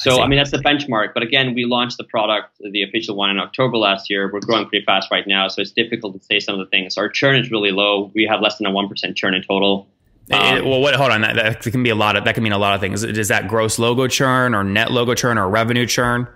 So 0.00 0.16
see. 0.16 0.20
I, 0.20 0.26
mean 0.26 0.36
that's 0.36 0.50
the 0.50 0.58
benchmark. 0.58 1.14
But 1.14 1.22
again, 1.22 1.54
we 1.54 1.64
launched 1.64 1.96
the 1.96 2.04
product, 2.04 2.58
the 2.60 2.82
official 2.82 3.16
one, 3.16 3.30
in 3.30 3.38
October 3.38 3.78
last 3.78 4.10
year. 4.10 4.30
We're 4.30 4.40
growing 4.40 4.68
pretty 4.68 4.84
fast 4.84 5.10
right 5.10 5.26
now, 5.26 5.48
so 5.48 5.62
it's 5.62 5.72
difficult 5.72 6.12
to 6.18 6.22
say 6.22 6.38
some 6.38 6.60
of 6.60 6.66
the 6.66 6.68
things. 6.68 6.98
Our 6.98 7.08
churn 7.08 7.36
is 7.36 7.50
really 7.50 7.70
low. 7.70 8.12
We 8.14 8.26
have 8.26 8.42
less 8.42 8.58
than 8.58 8.66
a 8.66 8.70
one 8.70 8.86
percent 8.86 9.16
churn 9.16 9.32
in 9.32 9.42
total. 9.42 9.88
It- 10.28 10.34
Um, 10.34 10.68
well, 10.68 10.82
what? 10.82 10.94
Hold 10.94 11.10
on. 11.10 11.22
That, 11.22 11.36
that 11.36 11.72
can 11.72 11.82
be 11.82 11.88
a 11.88 11.94
lot 11.94 12.16
of. 12.16 12.24
That 12.24 12.34
can 12.34 12.44
mean 12.44 12.52
a 12.52 12.58
lot 12.58 12.74
of 12.74 12.82
things. 12.82 13.02
Is 13.02 13.28
that 13.28 13.48
gross 13.48 13.78
logo 13.78 14.08
churn 14.08 14.54
or 14.54 14.62
net 14.62 14.90
logo 14.90 15.14
churn 15.14 15.38
or 15.38 15.48
revenue 15.48 15.86
churn? 15.86 16.28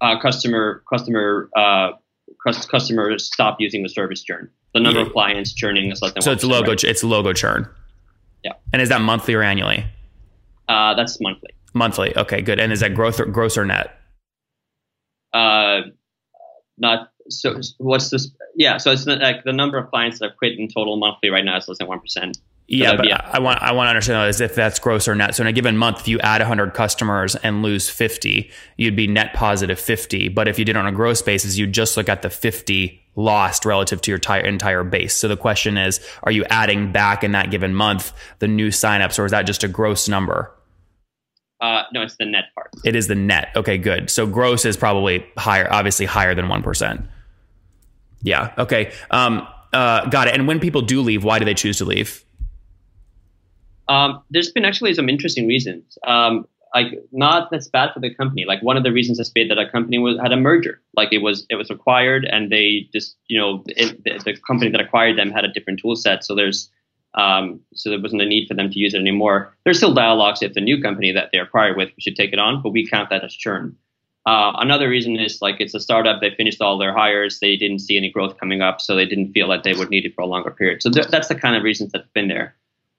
Uh, 0.00 0.18
customer 0.20 0.82
customer 0.92 1.48
uh, 1.56 1.90
customers 2.44 3.26
stop 3.26 3.56
using 3.60 3.82
the 3.82 3.88
service 3.88 4.22
churn. 4.22 4.50
The 4.74 4.80
number 4.80 5.00
Yeah. 5.00 5.06
of 5.06 5.12
clients 5.12 5.52
churning 5.52 5.90
is 5.90 6.00
less 6.00 6.12
than 6.12 6.22
So 6.22 6.30
1%, 6.30 6.34
it's 6.34 6.44
logo. 6.44 6.70
right? 6.70 6.84
It's 6.84 7.02
logo 7.04 7.32
churn. 7.32 7.68
Yeah. 8.44 8.52
And 8.72 8.80
is 8.80 8.88
that 8.88 9.00
monthly 9.00 9.34
or 9.34 9.42
annually? 9.42 9.84
Uh, 10.68 10.94
that's 10.94 11.20
monthly. 11.20 11.50
Monthly. 11.74 12.16
Okay, 12.16 12.40
good. 12.40 12.60
And 12.60 12.72
is 12.72 12.80
that 12.80 12.94
growth 12.94 13.18
or 13.20 13.26
gross 13.26 13.58
or 13.58 13.64
net? 13.64 13.96
Uh, 15.32 15.80
not 16.78 17.10
so. 17.28 17.60
What's 17.78 18.10
this? 18.10 18.30
Yeah. 18.56 18.78
So 18.78 18.90
it's 18.92 19.06
like 19.06 19.44
the 19.44 19.52
number 19.52 19.78
of 19.78 19.90
clients 19.90 20.18
that 20.20 20.30
have 20.30 20.36
quit 20.36 20.58
in 20.58 20.68
total 20.68 20.96
monthly 20.96 21.30
right 21.30 21.44
now 21.44 21.56
is 21.56 21.68
less 21.68 21.78
than 21.78 21.86
one 21.88 22.00
percent. 22.00 22.38
Yeah, 22.72 22.94
but 22.94 23.02
be- 23.02 23.12
I 23.12 23.40
want 23.40 23.60
I 23.60 23.72
want 23.72 23.86
to 23.86 23.90
understand 23.90 24.28
is 24.28 24.40
if 24.40 24.54
that's 24.54 24.78
gross 24.78 25.08
or 25.08 25.16
net. 25.16 25.34
So 25.34 25.42
in 25.42 25.48
a 25.48 25.52
given 25.52 25.76
month, 25.76 26.00
if 26.00 26.08
you 26.08 26.20
add 26.20 26.40
100 26.40 26.72
customers 26.72 27.34
and 27.34 27.62
lose 27.62 27.90
50, 27.90 28.48
you'd 28.76 28.94
be 28.94 29.08
net 29.08 29.34
positive 29.34 29.78
50. 29.78 30.28
But 30.28 30.46
if 30.46 30.56
you 30.56 30.64
did 30.64 30.76
it 30.76 30.78
on 30.78 30.86
a 30.86 30.92
gross 30.92 31.20
basis, 31.20 31.58
you'd 31.58 31.72
just 31.72 31.96
look 31.96 32.08
at 32.08 32.22
the 32.22 32.30
50 32.30 33.00
lost 33.16 33.64
relative 33.64 34.00
to 34.02 34.12
your 34.12 34.18
entire 34.18 34.46
entire 34.46 34.84
base. 34.84 35.16
So 35.16 35.26
the 35.26 35.36
question 35.36 35.76
is, 35.76 35.98
are 36.22 36.30
you 36.30 36.44
adding 36.44 36.92
back 36.92 37.24
in 37.24 37.32
that 37.32 37.50
given 37.50 37.74
month 37.74 38.12
the 38.38 38.46
new 38.46 38.68
signups, 38.68 39.18
or 39.18 39.24
is 39.24 39.32
that 39.32 39.42
just 39.42 39.64
a 39.64 39.68
gross 39.68 40.08
number? 40.08 40.52
Uh, 41.60 41.82
no, 41.92 42.02
it's 42.02 42.16
the 42.16 42.24
net 42.24 42.44
part. 42.54 42.70
It 42.84 42.94
is 42.94 43.08
the 43.08 43.16
net. 43.16 43.48
Okay, 43.56 43.78
good. 43.78 44.10
So 44.10 44.28
gross 44.28 44.64
is 44.64 44.76
probably 44.76 45.26
higher, 45.36 45.70
obviously 45.72 46.06
higher 46.06 46.36
than 46.36 46.48
one 46.48 46.62
percent. 46.62 47.02
Yeah. 48.22 48.52
Okay. 48.56 48.92
Um. 49.10 49.48
Uh. 49.72 50.06
Got 50.06 50.28
it. 50.28 50.34
And 50.34 50.46
when 50.46 50.60
people 50.60 50.82
do 50.82 51.02
leave, 51.02 51.24
why 51.24 51.40
do 51.40 51.44
they 51.44 51.54
choose 51.54 51.78
to 51.78 51.84
leave? 51.84 52.24
Um, 53.90 54.22
there's 54.30 54.52
been 54.52 54.64
actually 54.64 54.94
some 54.94 55.08
interesting 55.08 55.48
reasons. 55.48 55.98
Um, 56.06 56.46
like 56.74 56.86
not 57.10 57.50
that's 57.50 57.66
bad 57.66 57.92
for 57.92 58.00
the 58.00 58.14
company. 58.14 58.44
Like 58.46 58.62
one 58.62 58.76
of 58.76 58.84
the 58.84 58.92
reasons 58.92 59.18
has 59.18 59.28
been 59.28 59.48
that 59.48 59.58
a 59.58 59.68
company 59.68 59.98
was 59.98 60.18
had 60.20 60.32
a 60.32 60.36
merger. 60.36 60.80
Like 60.94 61.12
it 61.12 61.18
was 61.18 61.44
it 61.50 61.56
was 61.56 61.70
acquired, 61.70 62.24
and 62.24 62.50
they 62.50 62.88
just 62.92 63.16
you 63.26 63.38
know 63.38 63.64
it, 63.66 64.04
the, 64.04 64.22
the 64.24 64.36
company 64.46 64.70
that 64.70 64.80
acquired 64.80 65.18
them 65.18 65.30
had 65.30 65.44
a 65.44 65.52
different 65.52 65.80
tool 65.80 65.96
set. 65.96 66.24
So 66.24 66.36
there's 66.36 66.70
um, 67.14 67.60
so 67.74 67.90
there 67.90 68.00
wasn't 68.00 68.22
a 68.22 68.26
need 68.26 68.46
for 68.46 68.54
them 68.54 68.70
to 68.70 68.78
use 68.78 68.94
it 68.94 68.98
anymore. 68.98 69.52
There's 69.64 69.78
still 69.78 69.94
dialogues 69.94 70.42
if 70.42 70.54
the 70.54 70.60
new 70.60 70.80
company 70.80 71.10
that 71.10 71.30
they 71.32 71.38
acquired 71.38 71.76
with 71.76 71.90
should 71.98 72.14
take 72.14 72.32
it 72.32 72.38
on, 72.38 72.62
but 72.62 72.70
we 72.70 72.86
count 72.86 73.10
that 73.10 73.24
as 73.24 73.34
churn. 73.34 73.76
Uh, 74.26 74.52
another 74.58 74.88
reason 74.88 75.18
is 75.18 75.42
like 75.42 75.56
it's 75.58 75.74
a 75.74 75.80
startup. 75.80 76.20
They 76.20 76.30
finished 76.30 76.60
all 76.60 76.78
their 76.78 76.94
hires. 76.94 77.40
They 77.40 77.56
didn't 77.56 77.80
see 77.80 77.96
any 77.96 78.12
growth 78.12 78.38
coming 78.38 78.62
up, 78.62 78.80
so 78.80 78.94
they 78.94 79.06
didn't 79.06 79.32
feel 79.32 79.48
that 79.48 79.64
they 79.64 79.72
would 79.72 79.90
need 79.90 80.04
it 80.04 80.14
for 80.14 80.22
a 80.22 80.26
longer 80.26 80.52
period. 80.52 80.82
So 80.82 80.90
th- 80.90 81.08
that's 81.08 81.26
the 81.26 81.34
kind 81.34 81.56
of 81.56 81.64
reasons 81.64 81.90
that's 81.90 82.06
been 82.14 82.28
there. 82.28 82.54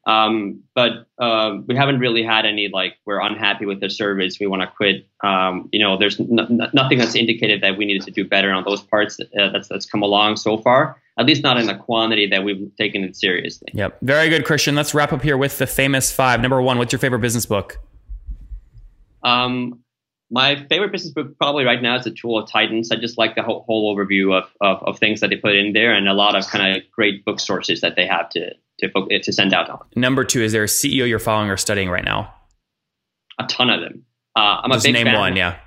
Um, 0.08 0.64
but 0.74 1.08
uh, 1.20 1.58
we 1.68 1.76
haven't 1.76 2.00
really 2.00 2.24
had 2.24 2.46
any 2.46 2.70
like 2.70 2.98
we're 3.06 3.22
unhappy 3.22 3.66
with 3.66 3.82
the 3.82 3.90
service. 3.90 4.40
We 4.40 4.48
want 4.48 4.64
to 4.64 4.68
quit. 4.68 5.08
Um, 5.24 5.70
you 5.72 5.80
know, 5.80 5.98
there's 5.98 6.20
n- 6.20 6.40
n- 6.40 6.70
nothing 6.74 6.98
that's 6.98 7.16
indicated 7.16 7.62
that 7.62 7.78
we 7.78 7.86
needed 7.86 8.04
to 8.04 8.12
do 8.12 8.28
better 8.28 8.52
on 8.52 8.64
those 8.64 8.82
parts 8.82 9.20
uh, 9.20 9.50
that's 9.50 9.68
that's 9.68 9.86
come 9.86 10.02
along 10.02 10.38
so 10.38 10.58
far. 10.58 11.00
At 11.20 11.26
least 11.28 11.44
not 11.44 11.58
in 11.58 11.68
the 11.68 11.76
quantity 11.76 12.26
that 12.28 12.44
we've 12.44 12.72
taken 12.78 13.04
it 13.04 13.16
seriously. 13.16 13.68
Yep. 13.74 14.00
Very 14.02 14.30
good, 14.30 14.44
Christian. 14.44 14.76
Let's 14.76 14.96
wrap 14.96 15.14
up 15.14 15.22
here 15.22 15.38
with 15.38 15.60
the 15.60 15.68
famous 15.68 16.12
five. 16.12 16.42
Number 16.42 16.62
one, 16.62 16.80
what's 16.80 16.92
your 16.92 17.00
favorite 17.00 17.20
business 17.20 17.46
book? 17.46 17.78
Um, 19.22 19.82
my 20.32 20.66
favorite 20.68 20.92
business 20.92 21.14
book 21.14 21.38
probably 21.38 21.66
right 21.66 21.82
now 21.82 21.98
is 21.98 22.06
the 22.06 22.12
Tool 22.12 22.40
of 22.40 22.50
Titans. 22.50 22.90
I 22.90 22.96
just 22.96 23.18
like 23.18 23.36
the 23.36 23.44
whole, 23.44 23.64
whole 23.68 23.96
overview 23.96 24.34
of, 24.34 24.46
of, 24.62 24.82
of 24.84 24.98
things 24.98 25.20
that 25.20 25.30
they 25.30 25.36
put 25.36 25.56
in 25.56 25.74
there 25.74 25.94
and 25.94 26.08
a 26.08 26.14
lot 26.14 26.36
of 26.36 26.48
kind 26.48 26.76
of 26.76 26.84
great 26.90 27.26
book 27.26 27.40
sources 27.40 27.82
that 27.82 27.98
they 27.98 28.08
have 28.08 28.30
to 28.30 28.52
to 28.82 29.20
to 29.20 29.34
send 29.34 29.54
out 29.54 29.70
on. 29.70 29.80
Number 29.96 30.24
two, 30.24 30.42
is 30.42 30.52
there 30.52 30.64
a 30.64 30.68
CEO 30.68 31.08
you're 31.08 31.20
following 31.20 31.50
or 31.50 31.58
studying 31.58 31.90
right 31.90 32.04
now? 32.06 32.34
A 33.40 33.46
ton 33.48 33.70
of 33.70 33.82
them. 33.82 34.04
Uh, 34.36 34.62
I'm 34.64 34.72
Just 34.72 34.86
a 34.86 34.90
big 34.90 34.94
name 34.94 35.06
fan. 35.08 35.16
one. 35.20 35.36
Yeah. 35.36 35.58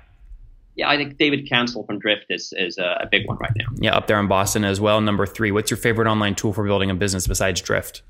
Yeah, 0.77 0.89
I 0.89 0.97
think 0.97 1.17
David 1.17 1.47
Cancel 1.47 1.85
from 1.85 1.99
Drift 1.99 2.25
is 2.29 2.53
is 2.57 2.77
a, 2.77 2.97
a 3.01 3.07
big 3.09 3.27
one 3.27 3.37
right 3.37 3.51
now. 3.55 3.65
Yeah. 3.77 3.95
Up 3.95 4.07
there 4.07 4.19
in 4.19 4.27
Boston 4.27 4.65
as 4.65 4.81
well. 4.81 4.99
Number 5.01 5.25
three, 5.25 5.51
what's 5.51 5.69
your 5.71 5.77
favorite 5.77 6.07
online 6.09 6.35
tool 6.35 6.51
for 6.53 6.65
building 6.65 6.89
a 6.89 6.95
business 6.95 7.27
besides 7.27 7.61
Drift? 7.61 8.01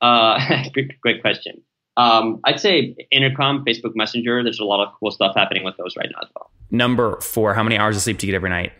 Uh, 0.00 0.64
great, 0.72 1.00
great 1.00 1.20
question. 1.22 1.62
Um, 1.96 2.40
I'd 2.44 2.60
say 2.60 2.94
Intercom, 3.10 3.64
Facebook 3.64 3.96
Messenger. 3.96 4.44
There's 4.44 4.60
a 4.60 4.64
lot 4.64 4.86
of 4.86 4.92
cool 5.00 5.10
stuff 5.10 5.34
happening 5.34 5.64
with 5.64 5.76
those 5.78 5.96
right 5.96 6.08
now 6.12 6.20
as 6.22 6.28
well. 6.36 6.50
Number 6.70 7.18
four, 7.20 7.54
how 7.54 7.62
many 7.64 7.76
hours 7.76 7.96
of 7.96 8.02
sleep 8.02 8.18
do 8.18 8.26
you 8.26 8.30
get 8.32 8.36
every 8.36 8.50
night? 8.50 8.72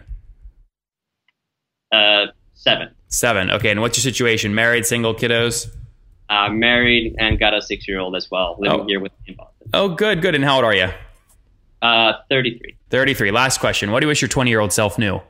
Uh, 1.90 2.26
seven. 2.54 2.90
Seven. 3.08 3.50
Okay. 3.50 3.70
And 3.70 3.80
what's 3.80 3.96
your 3.98 4.02
situation? 4.02 4.54
Married, 4.54 4.84
single, 4.86 5.14
kiddos? 5.14 5.68
Uh, 6.28 6.50
married 6.50 7.14
and 7.18 7.38
got 7.38 7.54
a 7.54 7.62
six 7.62 7.88
year 7.88 7.98
old 7.98 8.14
as 8.14 8.30
well, 8.30 8.56
living 8.58 8.80
Oh. 8.80 8.86
here 8.86 9.00
with 9.00 9.12
me 9.20 9.28
in 9.28 9.34
Boston. 9.36 9.68
Oh, 9.72 9.88
good, 9.88 10.20
good. 10.22 10.34
And 10.34 10.44
how 10.44 10.56
old 10.56 10.64
are 10.64 10.74
you? 10.74 10.88
Uh, 11.80 12.12
33. 12.28 12.76
33. 12.90 13.30
Last 13.30 13.60
question. 13.60 13.90
What 13.92 14.00
do 14.00 14.04
you 14.04 14.08
wish 14.08 14.20
your 14.20 14.28
20 14.28 14.50
year 14.50 14.60
old 14.60 14.72
self 14.72 14.98
knew? 14.98 15.20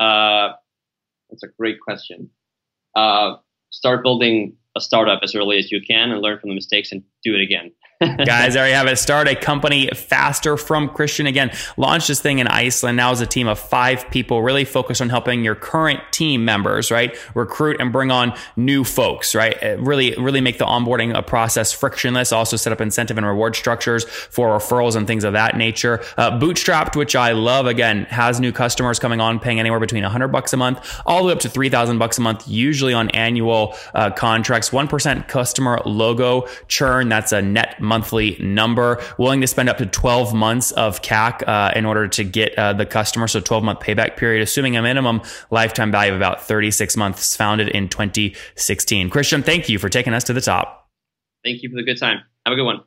Uh, 0.00 0.52
that's 1.30 1.42
a 1.42 1.48
great 1.58 1.80
question. 1.80 2.30
Uh, 2.94 3.36
start 3.70 4.02
building 4.02 4.56
a 4.76 4.80
startup 4.80 5.20
as 5.22 5.34
early 5.34 5.58
as 5.58 5.70
you 5.72 5.80
can 5.80 6.10
and 6.10 6.20
learn 6.22 6.38
from 6.38 6.48
the 6.50 6.54
mistakes 6.54 6.92
and 6.92 7.02
do 7.22 7.34
it 7.34 7.40
again. 7.42 7.70
Guys, 8.00 8.54
there 8.54 8.68
you 8.68 8.74
have 8.74 8.86
it. 8.86 8.96
Start 8.96 9.26
a 9.26 9.34
company 9.34 9.88
faster 9.88 10.56
from 10.56 10.88
Christian. 10.88 11.26
Again, 11.26 11.50
launched 11.76 12.06
this 12.06 12.20
thing 12.20 12.38
in 12.38 12.46
Iceland. 12.46 12.96
Now 12.96 13.10
is 13.10 13.20
a 13.20 13.26
team 13.26 13.48
of 13.48 13.58
five 13.58 14.08
people, 14.10 14.40
really 14.40 14.64
focused 14.64 15.00
on 15.00 15.08
helping 15.08 15.42
your 15.42 15.56
current 15.56 15.98
team 16.12 16.44
members, 16.44 16.92
right? 16.92 17.16
Recruit 17.34 17.80
and 17.80 17.92
bring 17.92 18.12
on 18.12 18.34
new 18.56 18.84
folks, 18.84 19.34
right? 19.34 19.60
Uh, 19.62 19.76
Really, 19.78 20.14
really 20.16 20.40
make 20.40 20.58
the 20.58 20.66
onboarding 20.66 21.26
process 21.26 21.72
frictionless. 21.72 22.30
Also 22.30 22.56
set 22.56 22.72
up 22.72 22.80
incentive 22.80 23.16
and 23.16 23.26
reward 23.26 23.56
structures 23.56 24.04
for 24.04 24.50
referrals 24.56 24.94
and 24.96 25.06
things 25.06 25.24
of 25.24 25.32
that 25.32 25.56
nature. 25.56 26.00
Uh, 26.16 26.38
Bootstrapped, 26.38 26.94
which 26.94 27.16
I 27.16 27.32
love, 27.32 27.66
again, 27.66 28.04
has 28.10 28.38
new 28.38 28.52
customers 28.52 28.98
coming 28.98 29.20
on, 29.20 29.40
paying 29.40 29.58
anywhere 29.58 29.80
between 29.80 30.02
100 30.02 30.28
bucks 30.28 30.52
a 30.52 30.56
month, 30.56 31.00
all 31.06 31.22
the 31.22 31.28
way 31.28 31.32
up 31.32 31.40
to 31.40 31.48
3,000 31.48 31.98
bucks 31.98 32.18
a 32.18 32.20
month, 32.20 32.46
usually 32.46 32.92
on 32.92 33.08
annual 33.10 33.74
uh, 33.94 34.10
contracts. 34.10 34.70
1% 34.70 35.26
customer 35.26 35.80
logo 35.86 36.46
churn. 36.68 37.08
That's 37.08 37.32
a 37.32 37.40
net 37.40 37.80
monthly 37.88 38.36
number. 38.38 39.02
Willing 39.18 39.40
to 39.40 39.46
spend 39.46 39.68
up 39.68 39.78
to 39.78 39.86
12 39.86 40.34
months 40.34 40.70
of 40.72 41.02
CAC 41.02 41.46
uh, 41.48 41.72
in 41.74 41.86
order 41.86 42.06
to 42.08 42.24
get 42.24 42.56
uh, 42.58 42.72
the 42.72 42.86
customer. 42.86 43.26
So 43.26 43.40
12 43.40 43.64
month 43.64 43.80
payback 43.80 44.16
period, 44.16 44.42
assuming 44.42 44.76
a 44.76 44.82
minimum 44.82 45.22
lifetime 45.50 45.90
value 45.90 46.12
of 46.12 46.18
about 46.18 46.42
36 46.42 46.96
months, 46.96 47.34
founded 47.34 47.68
in 47.68 47.88
2016. 47.88 49.10
Christian, 49.10 49.42
thank 49.42 49.68
you 49.68 49.78
for 49.78 49.88
taking 49.88 50.14
us 50.14 50.24
to 50.24 50.32
the 50.32 50.40
top. 50.40 50.88
Thank 51.44 51.62
you 51.62 51.70
for 51.70 51.76
the 51.76 51.84
good 51.84 51.98
time. 51.98 52.18
Have 52.46 52.52
a 52.52 52.56
good 52.56 52.64
one. 52.64 52.80